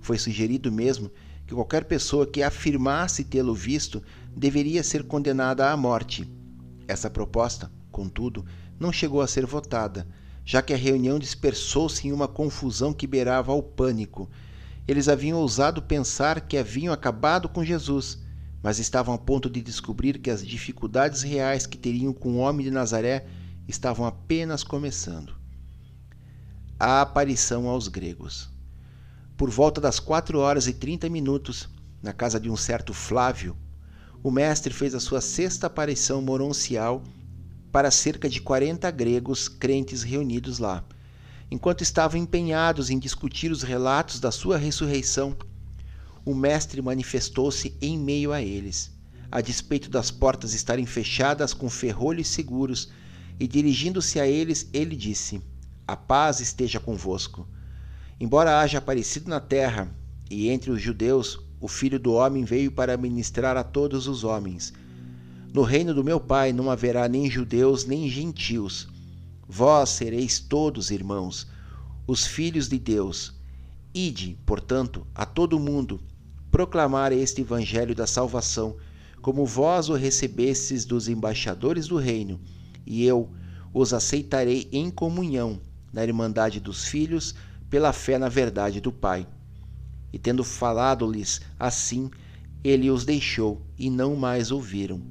Foi 0.01 0.17
sugerido 0.17 0.71
mesmo 0.71 1.11
que 1.45 1.53
qualquer 1.53 1.85
pessoa 1.85 2.27
que 2.27 2.43
afirmasse 2.43 3.23
tê-lo 3.23 3.53
visto 3.53 4.03
deveria 4.35 4.83
ser 4.83 5.03
condenada 5.03 5.71
à 5.71 5.77
morte. 5.77 6.27
Essa 6.87 7.09
proposta, 7.09 7.71
contudo, 7.91 8.45
não 8.79 8.91
chegou 8.91 9.21
a 9.21 9.27
ser 9.27 9.45
votada, 9.45 10.07
já 10.49 10.63
que 10.63 10.73
a 10.73 10.77
reunião 10.77 11.19
dispersou-se 11.19 12.07
em 12.07 12.11
uma 12.11 12.27
confusão 12.27 12.91
que 12.91 13.05
beirava 13.05 13.51
ao 13.51 13.61
pânico 13.61 14.27
eles 14.87 15.07
haviam 15.07 15.37
ousado 15.37 15.79
pensar 15.79 16.41
que 16.41 16.57
haviam 16.57 16.91
acabado 16.91 17.47
com 17.47 17.63
Jesus, 17.63 18.17
mas 18.59 18.79
estavam 18.79 19.13
a 19.13 19.17
ponto 19.19 19.47
de 19.47 19.61
descobrir 19.61 20.17
que 20.17 20.31
as 20.31 20.43
dificuldades 20.43 21.21
reais 21.21 21.67
que 21.67 21.77
teriam 21.77 22.11
com 22.11 22.31
o 22.31 22.37
homem 22.37 22.65
de 22.65 22.71
Nazaré 22.71 23.27
estavam 23.67 24.07
apenas 24.07 24.63
começando. 24.63 25.35
A 26.79 27.01
aparição 27.01 27.67
aos 27.67 27.87
gregos. 27.87 28.49
Por 29.37 29.51
volta 29.51 29.79
das 29.79 29.99
quatro 29.99 30.39
horas 30.39 30.65
e 30.65 30.73
trinta 30.73 31.07
minutos, 31.07 31.69
na 32.01 32.11
casa 32.11 32.39
de 32.39 32.49
um 32.49 32.57
certo 32.57 32.91
Flávio, 32.91 33.55
o 34.23 34.31
mestre 34.31 34.73
fez 34.73 34.95
a 34.95 34.99
sua 34.99 35.21
sexta 35.21 35.67
aparição 35.67 36.23
moroncial 36.23 37.03
para 37.71 37.91
cerca 37.91 38.29
de 38.29 38.41
quarenta 38.41 38.91
gregos 38.91 39.47
crentes 39.47 40.03
reunidos 40.03 40.59
lá 40.59 40.83
enquanto 41.51 41.81
estavam 41.81 42.19
empenhados 42.19 42.89
em 42.89 42.99
discutir 42.99 43.51
os 43.51 43.63
relatos 43.63 44.19
da 44.19 44.31
sua 44.31 44.57
ressurreição, 44.57 45.35
o 46.23 46.35
Mestre 46.35 46.81
manifestou-se 46.81 47.75
em 47.81 47.97
meio 47.97 48.31
a 48.31 48.41
eles, 48.41 48.91
a 49.31 49.41
despeito 49.41 49.89
das 49.89 50.11
portas 50.11 50.53
estarem 50.53 50.85
fechadas 50.85 51.53
com 51.53 51.69
ferrolhos 51.69 52.27
seguros, 52.27 52.89
e 53.39 53.47
dirigindo-se 53.47 54.19
a 54.19 54.27
eles, 54.27 54.67
ele 54.73 54.95
disse: 54.95 55.41
A 55.87 55.95
paz 55.95 56.39
esteja 56.39 56.79
convosco. 56.79 57.47
Embora 58.19 58.59
haja 58.59 58.79
aparecido 58.79 59.29
na 59.29 59.39
terra, 59.39 59.89
e 60.29 60.49
entre 60.49 60.69
os 60.69 60.81
judeus, 60.81 61.39
o 61.59 61.67
Filho 61.67 61.97
do 61.97 62.13
Homem 62.13 62.43
veio 62.43 62.71
para 62.71 62.97
ministrar 62.97 63.55
a 63.55 63.63
todos 63.63 64.07
os 64.07 64.25
homens. 64.25 64.73
No 65.51 65.63
reino 65.63 65.93
do 65.93 66.03
meu 66.03 66.19
Pai 66.19 66.53
não 66.53 66.69
haverá 66.69 67.07
nem 67.07 67.29
judeus 67.29 67.85
nem 67.85 68.07
gentios 68.07 68.87
Vós 69.51 69.89
sereis 69.89 70.37
todos 70.39 70.91
irmãos, 70.91 71.47
os 72.05 72.27
filhos 72.27 72.69
de 72.69 72.77
Deus. 72.77 73.33
Ide, 73.91 74.37
portanto, 74.45 75.07
a 75.15 75.25
todo 75.25 75.59
mundo, 75.59 75.99
proclamar 76.51 77.11
este 77.11 77.41
evangelho 77.41 77.95
da 77.95 78.05
salvação, 78.05 78.77
como 79.23 79.47
vós 79.47 79.89
o 79.89 79.95
recebestes 79.95 80.85
dos 80.85 81.07
embaixadores 81.07 81.87
do 81.87 81.97
reino, 81.97 82.39
e 82.85 83.03
eu 83.03 83.27
os 83.73 83.91
aceitarei 83.91 84.69
em 84.71 84.91
comunhão 84.91 85.59
na 85.91 86.03
irmandade 86.03 86.59
dos 86.59 86.85
filhos, 86.85 87.33
pela 87.71 87.91
fé 87.91 88.19
na 88.19 88.29
verdade 88.29 88.79
do 88.79 88.91
Pai. 88.91 89.27
E 90.13 90.19
tendo 90.19 90.43
falado-lhes 90.43 91.41
assim, 91.59 92.11
ele 92.63 92.91
os 92.91 93.03
deixou 93.03 93.65
e 93.79 93.89
não 93.89 94.15
mais 94.15 94.51
ouviram. 94.51 95.01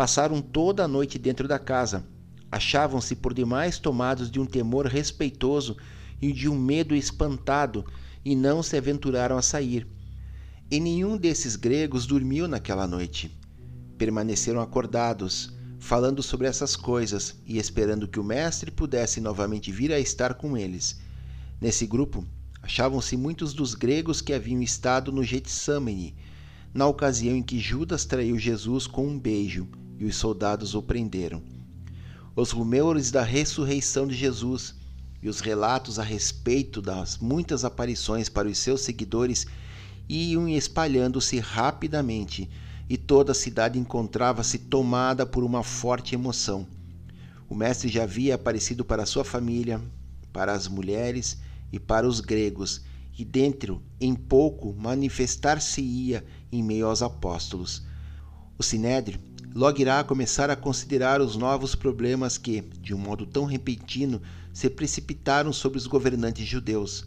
Passaram 0.00 0.40
toda 0.40 0.84
a 0.84 0.88
noite 0.88 1.18
dentro 1.18 1.46
da 1.46 1.58
casa 1.58 2.06
achavam-se 2.50 3.14
por 3.14 3.34
demais 3.34 3.78
tomados 3.78 4.30
de 4.30 4.40
um 4.40 4.46
temor 4.46 4.86
respeitoso 4.86 5.76
e 6.22 6.32
de 6.32 6.48
um 6.48 6.58
medo 6.58 6.96
espantado, 6.96 7.84
e 8.24 8.34
não 8.34 8.62
se 8.62 8.78
aventuraram 8.78 9.36
a 9.36 9.42
sair. 9.42 9.86
E 10.70 10.80
nenhum 10.80 11.18
desses 11.18 11.54
gregos 11.54 12.06
dormiu 12.06 12.48
naquela 12.48 12.86
noite. 12.86 13.38
Permaneceram 13.98 14.62
acordados, 14.62 15.52
falando 15.78 16.22
sobre 16.22 16.46
essas 16.46 16.76
coisas 16.76 17.36
e 17.44 17.58
esperando 17.58 18.08
que 18.08 18.18
o 18.18 18.24
mestre 18.24 18.70
pudesse 18.70 19.20
novamente 19.20 19.70
vir 19.70 19.92
a 19.92 20.00
estar 20.00 20.32
com 20.32 20.56
eles. 20.56 20.98
Nesse 21.60 21.86
grupo 21.86 22.24
achavam-se 22.62 23.18
muitos 23.18 23.52
dos 23.52 23.74
gregos 23.74 24.22
que 24.22 24.32
haviam 24.32 24.62
estado 24.62 25.12
no 25.12 25.22
Getsamane, 25.22 26.16
na 26.72 26.86
ocasião 26.86 27.36
em 27.36 27.42
que 27.42 27.58
Judas 27.58 28.06
traiu 28.06 28.38
Jesus 28.38 28.86
com 28.86 29.06
um 29.06 29.18
beijo 29.18 29.68
e 30.00 30.04
os 30.04 30.16
soldados 30.16 30.74
o 30.74 30.82
prenderam 30.82 31.40
os 32.34 32.52
rumores 32.52 33.10
da 33.10 33.22
ressurreição 33.22 34.06
de 34.06 34.14
Jesus 34.14 34.74
e 35.22 35.28
os 35.28 35.40
relatos 35.40 35.98
a 35.98 36.02
respeito 36.02 36.80
das 36.80 37.18
muitas 37.18 37.64
aparições 37.64 38.28
para 38.28 38.48
os 38.48 38.56
seus 38.56 38.80
seguidores 38.80 39.46
iam 40.08 40.48
espalhando-se 40.48 41.38
rapidamente 41.38 42.48
e 42.88 42.96
toda 42.96 43.32
a 43.32 43.34
cidade 43.34 43.78
encontrava-se 43.78 44.58
tomada 44.58 45.26
por 45.26 45.44
uma 45.44 45.62
forte 45.62 46.14
emoção. 46.14 46.66
O 47.48 47.54
Mestre 47.54 47.88
já 47.88 48.04
havia 48.04 48.36
aparecido 48.36 48.84
para 48.84 49.06
sua 49.06 49.24
família, 49.24 49.80
para 50.32 50.52
as 50.52 50.66
mulheres 50.66 51.36
e 51.72 51.78
para 51.78 52.08
os 52.08 52.20
gregos, 52.20 52.80
e 53.18 53.24
dentro, 53.24 53.82
em 54.00 54.14
pouco, 54.14 54.72
manifestar-se-ia 54.72 56.24
em 56.50 56.62
meio 56.62 56.86
aos 56.86 57.02
apóstolos. 57.02 57.82
O 58.56 58.62
Sinédrio 58.62 59.20
logo 59.54 59.80
irá 59.80 60.02
começar 60.04 60.50
a 60.50 60.56
considerar 60.56 61.20
os 61.20 61.36
novos 61.36 61.74
problemas 61.74 62.38
que, 62.38 62.60
de 62.80 62.94
um 62.94 62.98
modo 62.98 63.26
tão 63.26 63.44
repentino, 63.44 64.22
se 64.52 64.70
precipitaram 64.70 65.52
sobre 65.52 65.78
os 65.78 65.86
governantes 65.86 66.46
judeus. 66.46 67.06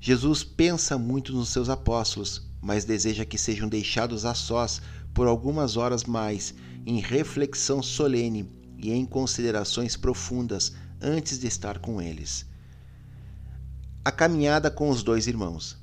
Jesus 0.00 0.44
pensa 0.44 0.98
muito 0.98 1.32
nos 1.32 1.50
seus 1.50 1.68
apóstolos, 1.68 2.48
mas 2.60 2.84
deseja 2.84 3.24
que 3.24 3.38
sejam 3.38 3.68
deixados 3.68 4.24
a 4.24 4.34
sós 4.34 4.80
por 5.14 5.26
algumas 5.26 5.76
horas 5.76 6.04
mais, 6.04 6.54
em 6.86 7.00
reflexão 7.00 7.82
solene 7.82 8.50
e 8.78 8.90
em 8.90 9.04
considerações 9.04 9.96
profundas 9.96 10.72
antes 11.00 11.38
de 11.38 11.46
estar 11.46 11.78
com 11.78 12.00
eles. 12.00 12.46
A 14.04 14.10
caminhada 14.10 14.70
com 14.70 14.88
os 14.88 15.02
dois 15.02 15.26
irmãos. 15.26 15.76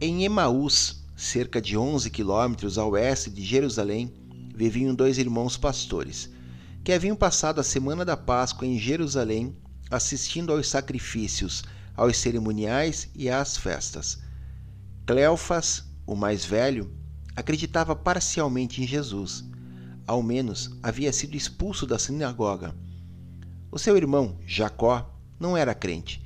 Em 0.00 0.24
Emaús, 0.24 1.04
cerca 1.16 1.60
de 1.60 1.76
11 1.76 2.10
quilômetros 2.10 2.78
a 2.78 2.84
oeste 2.84 3.30
de 3.30 3.42
Jerusalém, 3.44 4.12
viviam 4.60 4.94
dois 4.94 5.16
irmãos 5.16 5.56
pastores, 5.56 6.28
que 6.84 6.92
haviam 6.92 7.16
passado 7.16 7.62
a 7.62 7.64
semana 7.64 8.04
da 8.04 8.14
Páscoa 8.14 8.68
em 8.68 8.78
Jerusalém 8.78 9.56
assistindo 9.90 10.52
aos 10.52 10.68
sacrifícios, 10.68 11.64
aos 11.96 12.18
cerimoniais 12.18 13.08
e 13.14 13.30
às 13.30 13.56
festas. 13.56 14.18
Cleofas, 15.06 15.82
o 16.06 16.14
mais 16.14 16.44
velho, 16.44 16.92
acreditava 17.34 17.96
parcialmente 17.96 18.82
em 18.82 18.86
Jesus. 18.86 19.42
Ao 20.06 20.22
menos 20.22 20.70
havia 20.82 21.10
sido 21.10 21.38
expulso 21.38 21.86
da 21.86 21.98
sinagoga. 21.98 22.74
O 23.72 23.78
seu 23.78 23.96
irmão, 23.96 24.38
Jacó, 24.46 25.18
não 25.38 25.56
era 25.56 25.74
crente, 25.74 26.22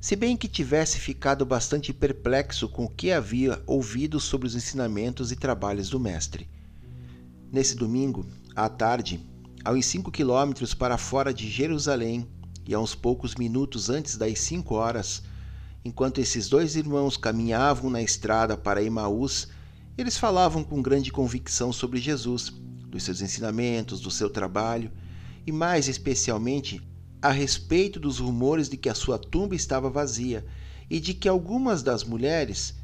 se 0.00 0.16
bem 0.16 0.36
que 0.36 0.48
tivesse 0.48 0.98
ficado 0.98 1.46
bastante 1.46 1.92
perplexo 1.92 2.68
com 2.68 2.86
o 2.86 2.90
que 2.90 3.12
havia 3.12 3.62
ouvido 3.64 4.18
sobre 4.18 4.48
os 4.48 4.56
ensinamentos 4.56 5.30
e 5.30 5.36
trabalhos 5.36 5.88
do 5.88 6.00
Mestre. 6.00 6.48
Nesse 7.50 7.76
domingo, 7.76 8.26
à 8.56 8.68
tarde, 8.68 9.20
a 9.64 9.70
uns 9.70 9.86
cinco 9.86 10.10
quilômetros 10.10 10.74
para 10.74 10.98
fora 10.98 11.32
de 11.32 11.48
Jerusalém 11.48 12.26
e 12.66 12.74
a 12.74 12.80
uns 12.80 12.94
poucos 12.94 13.36
minutos 13.36 13.88
antes 13.88 14.16
das 14.16 14.40
cinco 14.40 14.74
horas, 14.74 15.22
enquanto 15.84 16.20
esses 16.20 16.48
dois 16.48 16.74
irmãos 16.74 17.16
caminhavam 17.16 17.88
na 17.88 18.02
estrada 18.02 18.56
para 18.56 18.82
Emaús, 18.82 19.48
eles 19.96 20.18
falavam 20.18 20.64
com 20.64 20.82
grande 20.82 21.12
convicção 21.12 21.72
sobre 21.72 22.00
Jesus, 22.00 22.52
dos 22.88 23.04
seus 23.04 23.20
ensinamentos, 23.20 24.00
do 24.00 24.10
seu 24.10 24.28
trabalho 24.28 24.90
e, 25.46 25.52
mais 25.52 25.86
especialmente, 25.86 26.82
a 27.22 27.30
respeito 27.30 28.00
dos 28.00 28.18
rumores 28.18 28.68
de 28.68 28.76
que 28.76 28.88
a 28.88 28.94
sua 28.94 29.18
tumba 29.18 29.54
estava 29.54 29.88
vazia 29.88 30.44
e 30.90 30.98
de 30.98 31.14
que 31.14 31.28
algumas 31.28 31.82
das 31.82 32.02
mulheres 32.02 32.74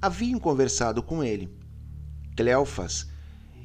haviam 0.00 0.38
conversado 0.38 1.02
com 1.02 1.24
ele. 1.24 1.50
Cleofas 2.36 3.11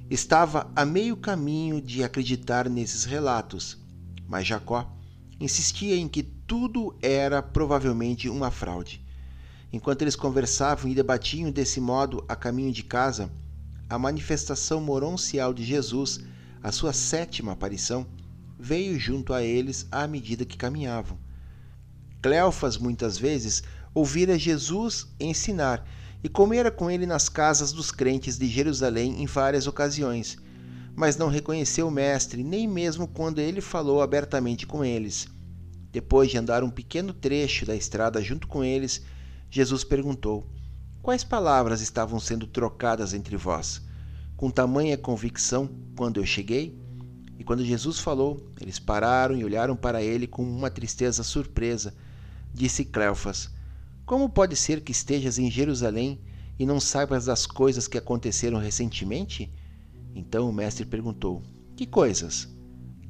estava 0.10 0.72
a 0.76 0.86
meio 0.86 1.18
caminho 1.18 1.82
de 1.82 2.04
acreditar 2.04 2.70
nesses 2.70 3.04
relatos, 3.04 3.78
mas 4.28 4.48
Jacó 4.48 4.90
insistia 5.40 5.96
em 5.96 6.08
que 6.08 6.24
tudo 6.24 6.96
era 7.02 7.42
provavelmente 7.42 8.30
uma 8.30 8.50
fraude. 8.50 9.06
Enquanto 9.72 10.02
eles 10.02 10.16
conversavam 10.16 10.90
e 10.90 10.96
debatiam 10.96 11.52
desse 11.52 11.82
modo 11.82 12.24
a 12.28 12.36
caminho 12.36 12.72
de 12.72 12.84
casa, 12.84 13.30
a 13.90 14.00
manifestação 14.00 14.80
moroncial 14.80 15.54
de 15.54 15.64
Jesus, 15.64 16.22
a 16.64 16.72
sua 16.72 16.94
sétima 16.94 17.52
aparição, 17.52 18.08
veio 18.58 18.98
junto 18.98 19.34
a 19.34 19.44
eles 19.44 19.86
à 19.92 20.08
medida 20.08 20.46
que 20.46 20.58
caminhavam. 20.58 21.18
Cleofas 22.22 22.78
muitas 22.78 23.18
vezes 23.18 23.62
ouvira 23.94 24.40
Jesus 24.40 25.08
ensinar 25.20 25.86
e 26.24 26.30
comera 26.30 26.72
com 26.72 26.90
ele 26.90 27.06
nas 27.06 27.30
casas 27.30 27.72
dos 27.72 27.92
crentes 27.92 28.38
de 28.38 28.48
Jerusalém 28.48 29.22
em 29.22 29.26
várias 29.26 29.68
ocasiões, 29.68 30.38
mas 30.96 31.16
não 31.16 31.30
reconheceu 31.30 31.88
o 31.88 31.92
Mestre, 31.92 32.44
nem 32.44 32.68
mesmo 32.68 33.08
quando 33.08 33.40
ele 33.40 33.62
falou 33.62 34.02
abertamente 34.02 34.66
com 34.66 34.84
eles. 34.84 35.28
Depois 35.92 36.30
de 36.30 36.38
andar 36.38 36.64
um 36.64 36.70
pequeno 36.70 37.14
trecho 37.14 37.66
da 37.66 37.76
estrada 37.76 38.22
junto 38.22 38.48
com 38.48 38.64
eles, 38.64 39.04
Jesus 39.50 39.84
perguntou: 39.84 40.46
Quais 41.02 41.24
palavras 41.24 41.82
estavam 41.82 42.20
sendo 42.20 42.48
trocadas 42.48 43.14
entre 43.14 43.38
vós? 43.38 43.82
Com 44.36 44.52
tamanha 44.52 44.98
convicção 44.98 45.70
quando 45.96 46.20
eu 46.20 46.26
cheguei? 46.26 46.78
E 47.40 47.44
quando 47.44 47.64
Jesus 47.64 48.00
falou, 48.00 48.52
eles 48.60 48.80
pararam 48.80 49.36
e 49.38 49.46
olharam 49.46 49.76
para 49.76 50.02
ele 50.02 50.28
com 50.28 50.44
uma 50.44 50.70
tristeza 50.70 51.24
surpresa. 51.24 51.94
Disse 52.54 52.84
Cleofas: 52.84 53.50
como 54.08 54.30
pode 54.30 54.56
ser 54.56 54.80
que 54.80 54.94
estejas 54.94 55.38
em 55.38 55.52
Jerusalém 55.52 56.22
e 56.58 56.66
não 56.66 56.80
saibas 56.80 57.26
das 57.26 57.46
coisas 57.46 57.90
que 57.90 57.98
aconteceram 57.98 58.58
recentemente? 58.58 59.52
Então 60.16 60.50
o 60.50 60.54
mestre 60.54 60.86
perguntou: 60.86 61.44
Que 61.76 61.86
coisas? 61.86 62.48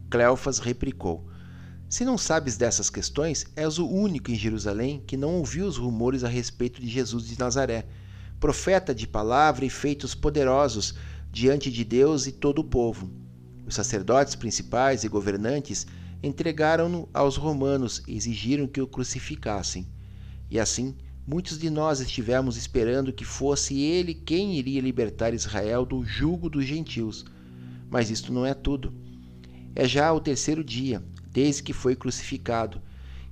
Cleofas 0.10 0.58
replicou: 0.58 1.30
Se 1.88 2.04
não 2.04 2.18
sabes 2.18 2.58
dessas 2.58 2.90
questões, 2.90 3.46
és 3.56 3.78
o 3.78 3.88
único 3.88 4.32
em 4.32 4.36
Jerusalém 4.36 5.04
que 5.06 5.16
não 5.16 5.36
ouviu 5.36 5.68
os 5.68 5.78
rumores 5.78 6.24
a 6.24 6.28
respeito 6.28 6.82
de 6.82 6.88
Jesus 6.88 7.28
de 7.28 7.38
Nazaré, 7.38 7.86
profeta 8.40 8.94
de 8.94 9.06
palavra 9.06 9.66
e 9.66 9.70
feitos 9.70 10.16
poderosos 10.16 10.96
diante 11.32 11.72
de 11.72 11.84
Deus 11.84 12.26
e 12.26 12.32
todo 12.32 12.58
o 12.58 12.68
povo. 12.68 13.08
Os 13.68 13.76
sacerdotes 13.76 14.34
principais 14.34 15.04
e 15.04 15.08
governantes 15.08 15.86
entregaram-no 16.24 17.08
aos 17.14 17.38
romanos 17.38 18.02
e 18.08 18.18
exigiram 18.18 18.66
que 18.66 18.82
o 18.82 18.88
crucificassem. 18.88 19.96
E 20.50 20.60
assim, 20.60 20.96
muitos 21.26 21.60
de 21.60 21.70
nós 21.70 22.00
estivemos 22.00 22.56
esperando 22.56 23.12
que 23.12 23.26
fosse 23.26 23.82
ele 23.82 24.14
quem 24.14 24.56
iria 24.56 24.82
libertar 24.82 25.34
Israel 25.34 25.86
do 25.86 26.04
jugo 26.06 26.50
dos 26.50 26.66
gentios. 26.66 27.26
Mas 27.90 28.10
isto 28.10 28.32
não 28.32 28.46
é 28.46 28.54
tudo. 28.54 28.94
É 29.76 29.88
já 29.88 30.12
o 30.14 30.20
terceiro 30.20 30.64
dia, 30.64 31.04
desde 31.32 31.64
que 31.64 31.74
foi 31.74 31.96
crucificado, 31.96 32.82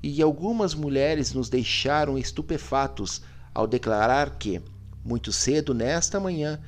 e 0.04 0.21
algumas 0.21 0.75
mulheres 0.75 1.34
nos 1.34 1.49
deixaram 1.49 2.17
estupefatos 2.17 3.21
ao 3.54 3.65
declarar 3.65 4.38
que, 4.38 4.62
muito 5.04 5.32
cedo 5.32 5.73
nesta 5.73 6.19
manhã, 6.19 6.60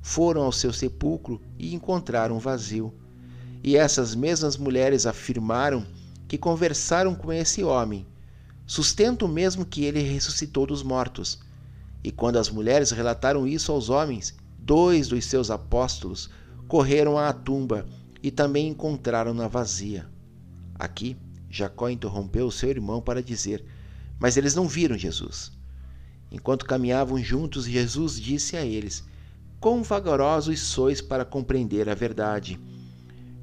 foram 0.00 0.42
ao 0.42 0.52
seu 0.52 0.72
sepulcro 0.72 1.42
e 1.58 1.74
encontraram 1.74 2.38
vazio. 2.38 2.94
E 3.62 3.76
essas 3.76 4.14
mesmas 4.14 4.56
mulheres 4.56 5.04
afirmaram 5.04 5.84
que 6.28 6.38
conversaram 6.38 7.14
com 7.14 7.32
esse 7.32 7.62
homem 7.64 8.06
sustento 8.66 9.28
mesmo 9.28 9.64
que 9.64 9.84
ele 9.84 10.00
ressuscitou 10.00 10.66
dos 10.66 10.82
mortos. 10.82 11.38
E 12.02 12.10
quando 12.10 12.38
as 12.38 12.50
mulheres 12.50 12.90
relataram 12.90 13.46
isso 13.46 13.72
aos 13.72 13.88
homens, 13.88 14.34
dois 14.58 15.08
dos 15.08 15.24
seus 15.24 15.50
apóstolos 15.50 16.28
correram 16.66 17.16
à 17.16 17.32
tumba 17.32 17.86
e 18.22 18.30
também 18.30 18.68
encontraram-na 18.68 19.46
vazia. 19.46 20.06
Aqui, 20.74 21.16
Jacó 21.48 21.88
interrompeu 21.88 22.50
seu 22.50 22.68
irmão 22.70 23.00
para 23.00 23.22
dizer: 23.22 23.64
Mas 24.18 24.36
eles 24.36 24.54
não 24.54 24.68
viram 24.68 24.98
Jesus. 24.98 25.52
Enquanto 26.30 26.66
caminhavam 26.66 27.18
juntos, 27.18 27.66
Jesus 27.66 28.20
disse 28.20 28.56
a 28.56 28.64
eles: 28.64 29.04
Quão 29.60 29.82
vagarosos 29.82 30.60
sois 30.60 31.00
para 31.00 31.24
compreender 31.24 31.88
a 31.88 31.94
verdade. 31.94 32.60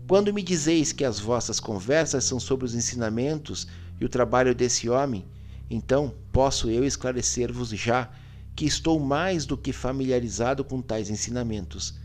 Quando 0.07 0.33
me 0.33 0.43
dizeis 0.43 0.91
que 0.91 1.05
as 1.05 1.19
vossas 1.19 1.59
conversas 1.59 2.25
são 2.25 2.39
sobre 2.39 2.65
os 2.65 2.75
ensinamentos 2.75 3.67
e 4.03 4.05
o 4.05 4.09
trabalho 4.09 4.53
desse 4.53 4.89
homem, 4.89 5.23
então 5.69 6.13
posso 6.29 6.69
eu 6.69 6.83
esclarecer-vos 6.83 7.69
já 7.69 8.09
que 8.53 8.65
estou 8.65 8.99
mais 8.99 9.45
do 9.45 9.57
que 9.57 9.71
familiarizado 9.71 10.61
com 10.61 10.81
tais 10.81 11.09
ensinamentos. 11.09 11.97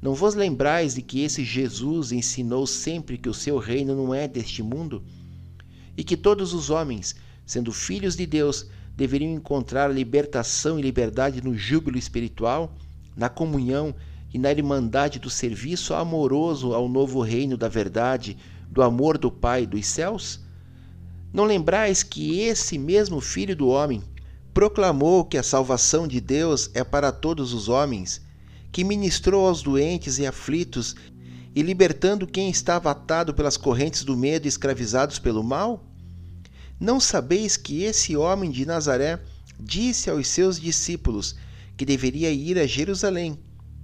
Não 0.00 0.14
vos 0.14 0.36
lembrais 0.36 0.94
de 0.94 1.02
que 1.02 1.20
esse 1.20 1.42
Jesus 1.42 2.12
ensinou 2.12 2.64
sempre 2.64 3.18
que 3.18 3.28
o 3.28 3.34
seu 3.34 3.58
reino 3.58 3.96
não 3.96 4.14
é 4.14 4.28
deste 4.28 4.62
mundo? 4.62 5.02
E 5.96 6.04
que 6.04 6.16
todos 6.16 6.54
os 6.54 6.70
homens, 6.70 7.16
sendo 7.44 7.72
filhos 7.72 8.14
de 8.14 8.24
Deus, 8.24 8.68
deveriam 8.96 9.34
encontrar 9.34 9.92
libertação 9.92 10.78
e 10.78 10.82
liberdade 10.82 11.42
no 11.42 11.58
júbilo 11.58 11.98
espiritual, 11.98 12.72
na 13.16 13.28
comunhão 13.28 13.92
e 14.32 14.38
na 14.38 14.52
irmandade 14.52 15.18
do 15.18 15.28
serviço 15.28 15.92
amoroso 15.92 16.72
ao 16.72 16.88
novo 16.88 17.20
reino 17.20 17.56
da 17.56 17.68
verdade, 17.68 18.38
do 18.70 18.80
amor 18.80 19.18
do 19.18 19.28
Pai 19.28 19.66
dos 19.66 19.84
céus? 19.86 20.41
Não 21.32 21.44
lembrais 21.44 22.02
que 22.02 22.40
esse 22.40 22.76
mesmo 22.76 23.20
Filho 23.20 23.56
do 23.56 23.68
Homem 23.68 24.02
proclamou 24.52 25.24
que 25.24 25.38
a 25.38 25.42
salvação 25.42 26.06
de 26.06 26.20
Deus 26.20 26.70
é 26.74 26.84
para 26.84 27.10
todos 27.10 27.54
os 27.54 27.70
homens, 27.70 28.20
que 28.70 28.84
ministrou 28.84 29.48
aos 29.48 29.62
doentes 29.62 30.18
e 30.18 30.26
aflitos 30.26 30.94
e 31.54 31.62
libertando 31.62 32.26
quem 32.26 32.50
estava 32.50 32.90
atado 32.90 33.32
pelas 33.32 33.56
correntes 33.56 34.04
do 34.04 34.16
medo 34.16 34.46
e 34.46 34.48
escravizados 34.48 35.18
pelo 35.18 35.42
mal? 35.42 35.82
Não 36.78 37.00
sabeis 37.00 37.56
que 37.56 37.82
esse 37.82 38.14
homem 38.14 38.50
de 38.50 38.66
Nazaré 38.66 39.18
disse 39.58 40.10
aos 40.10 40.28
seus 40.28 40.60
discípulos 40.60 41.36
que 41.78 41.86
deveria 41.86 42.30
ir 42.30 42.58
a 42.58 42.66
Jerusalém, 42.66 43.38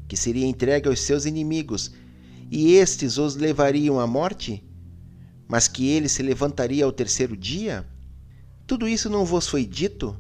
que 0.07 0.17
seria 0.17 0.47
entregue 0.47 0.89
aos 0.89 1.01
seus 1.01 1.25
inimigos, 1.25 1.93
e 2.51 2.75
estes 2.75 3.17
os 3.17 3.37
levariam 3.37 3.99
à 3.99 4.07
morte? 4.07 4.63
Mas 5.49 5.67
que 5.67 5.89
ele 5.89 6.09
se 6.09 6.23
levantaria 6.23 6.85
ao 6.85 6.93
terceiro 6.93 7.35
dia? 7.35 7.89
Tudo 8.67 8.87
isso 8.87 9.09
não 9.09 9.25
vos 9.25 9.49
foi 9.49 9.65
dito? 9.65 10.15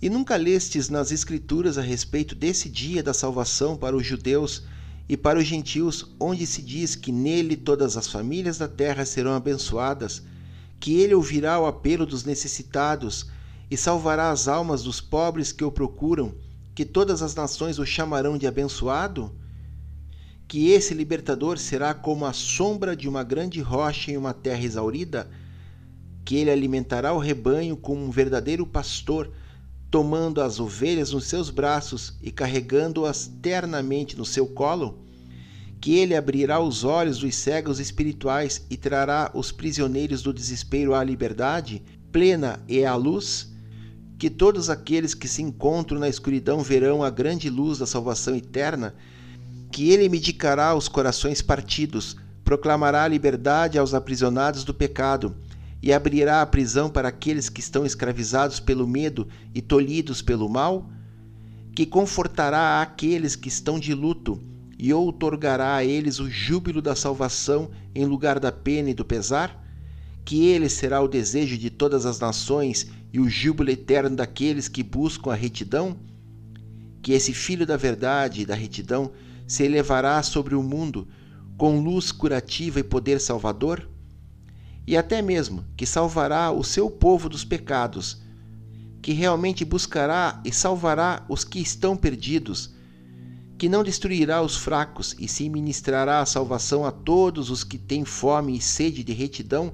E 0.00 0.08
nunca 0.08 0.36
lestes 0.36 0.88
nas 0.88 1.10
Escrituras 1.10 1.76
a 1.76 1.82
respeito 1.82 2.36
desse 2.36 2.68
dia 2.68 3.02
da 3.02 3.12
salvação 3.12 3.76
para 3.76 3.96
os 3.96 4.06
judeus 4.06 4.62
e 5.08 5.16
para 5.16 5.40
os 5.40 5.44
gentios, 5.44 6.14
onde 6.20 6.46
se 6.46 6.62
diz 6.62 6.94
que 6.94 7.10
nele 7.10 7.56
todas 7.56 7.96
as 7.96 8.06
famílias 8.06 8.58
da 8.58 8.68
terra 8.68 9.04
serão 9.04 9.34
abençoadas, 9.34 10.22
que 10.78 11.00
ele 11.00 11.14
ouvirá 11.14 11.58
o 11.58 11.66
apelo 11.66 12.06
dos 12.06 12.22
necessitados 12.22 13.26
e 13.68 13.76
salvará 13.76 14.30
as 14.30 14.46
almas 14.46 14.84
dos 14.84 15.00
pobres 15.00 15.50
que 15.50 15.64
o 15.64 15.72
procuram, 15.72 16.32
que 16.76 16.84
todas 16.84 17.22
as 17.22 17.34
nações 17.34 17.80
o 17.80 17.86
chamarão 17.86 18.38
de 18.38 18.46
abençoado? 18.46 19.34
Que 20.48 20.70
esse 20.70 20.94
libertador 20.94 21.58
será 21.58 21.92
como 21.92 22.24
a 22.24 22.32
sombra 22.32 22.96
de 22.96 23.06
uma 23.06 23.22
grande 23.22 23.60
rocha 23.60 24.10
em 24.10 24.16
uma 24.16 24.32
terra 24.32 24.64
exaurida? 24.64 25.28
Que 26.24 26.36
ele 26.36 26.50
alimentará 26.50 27.12
o 27.12 27.18
rebanho 27.18 27.76
como 27.76 28.02
um 28.02 28.10
verdadeiro 28.10 28.66
pastor, 28.66 29.30
tomando 29.90 30.40
as 30.40 30.58
ovelhas 30.58 31.12
nos 31.12 31.26
seus 31.26 31.50
braços 31.50 32.14
e 32.22 32.30
carregando-as 32.30 33.30
ternamente 33.42 34.16
no 34.16 34.24
seu 34.24 34.46
colo? 34.46 34.98
Que 35.82 35.98
ele 35.98 36.16
abrirá 36.16 36.58
os 36.58 36.82
olhos 36.82 37.18
dos 37.18 37.34
cegos 37.34 37.78
espirituais 37.78 38.64
e 38.70 38.76
trará 38.78 39.30
os 39.34 39.52
prisioneiros 39.52 40.22
do 40.22 40.32
desespero 40.32 40.94
à 40.94 41.04
liberdade 41.04 41.82
plena 42.10 42.58
e 42.66 42.86
à 42.86 42.94
luz? 42.94 43.52
Que 44.18 44.30
todos 44.30 44.70
aqueles 44.70 45.12
que 45.12 45.28
se 45.28 45.42
encontram 45.42 46.00
na 46.00 46.08
escuridão 46.08 46.62
verão 46.62 47.02
a 47.02 47.10
grande 47.10 47.50
luz 47.50 47.78
da 47.78 47.86
salvação 47.86 48.34
eterna? 48.34 48.94
Que 49.78 49.92
ele 49.92 50.08
medicará 50.08 50.74
os 50.74 50.88
corações 50.88 51.40
partidos, 51.40 52.16
proclamará 52.42 53.04
a 53.04 53.08
liberdade 53.08 53.78
aos 53.78 53.94
aprisionados 53.94 54.64
do 54.64 54.74
pecado, 54.74 55.36
e 55.80 55.92
abrirá 55.92 56.42
a 56.42 56.46
prisão 56.46 56.90
para 56.90 57.06
aqueles 57.06 57.48
que 57.48 57.60
estão 57.60 57.86
escravizados 57.86 58.58
pelo 58.58 58.88
medo 58.88 59.28
e 59.54 59.62
tolhidos 59.62 60.20
pelo 60.20 60.48
mal? 60.48 60.90
Que 61.76 61.86
confortará 61.86 62.82
aqueles 62.82 63.36
que 63.36 63.46
estão 63.46 63.78
de 63.78 63.94
luto, 63.94 64.42
e 64.76 64.92
outorgará 64.92 65.76
a 65.76 65.84
eles 65.84 66.18
o 66.18 66.28
júbilo 66.28 66.82
da 66.82 66.96
salvação 66.96 67.70
em 67.94 68.04
lugar 68.04 68.40
da 68.40 68.50
pena 68.50 68.90
e 68.90 68.94
do 68.94 69.04
pesar? 69.04 69.64
Que 70.24 70.44
ele 70.48 70.68
será 70.68 71.00
o 71.00 71.06
desejo 71.06 71.56
de 71.56 71.70
todas 71.70 72.04
as 72.04 72.18
nações 72.18 72.90
e 73.12 73.20
o 73.20 73.28
júbilo 73.30 73.70
eterno 73.70 74.16
daqueles 74.16 74.66
que 74.66 74.82
buscam 74.82 75.30
a 75.30 75.36
retidão? 75.36 75.96
Que 77.00 77.12
esse 77.12 77.32
Filho 77.32 77.64
da 77.64 77.76
verdade 77.76 78.42
e 78.42 78.44
da 78.44 78.56
retidão 78.56 79.12
se 79.48 79.64
elevará 79.64 80.22
sobre 80.22 80.54
o 80.54 80.62
mundo 80.62 81.08
com 81.56 81.80
luz 81.80 82.12
curativa 82.12 82.78
e 82.78 82.84
poder 82.84 83.18
salvador? 83.18 83.88
E 84.86 84.96
até 84.96 85.20
mesmo 85.20 85.64
que 85.76 85.86
salvará 85.86 86.52
o 86.52 86.62
seu 86.62 86.90
povo 86.90 87.28
dos 87.28 87.44
pecados, 87.44 88.22
que 89.02 89.12
realmente 89.12 89.64
buscará 89.64 90.40
e 90.44 90.52
salvará 90.52 91.24
os 91.28 91.44
que 91.44 91.58
estão 91.58 91.96
perdidos, 91.96 92.74
que 93.56 93.68
não 93.68 93.82
destruirá 93.82 94.42
os 94.42 94.56
fracos 94.56 95.16
e 95.18 95.26
se 95.26 95.48
ministrará 95.48 96.20
a 96.20 96.26
salvação 96.26 96.84
a 96.84 96.92
todos 96.92 97.50
os 97.50 97.64
que 97.64 97.78
têm 97.78 98.04
fome 98.04 98.56
e 98.56 98.60
sede 98.60 99.02
de 99.02 99.12
retidão, 99.12 99.72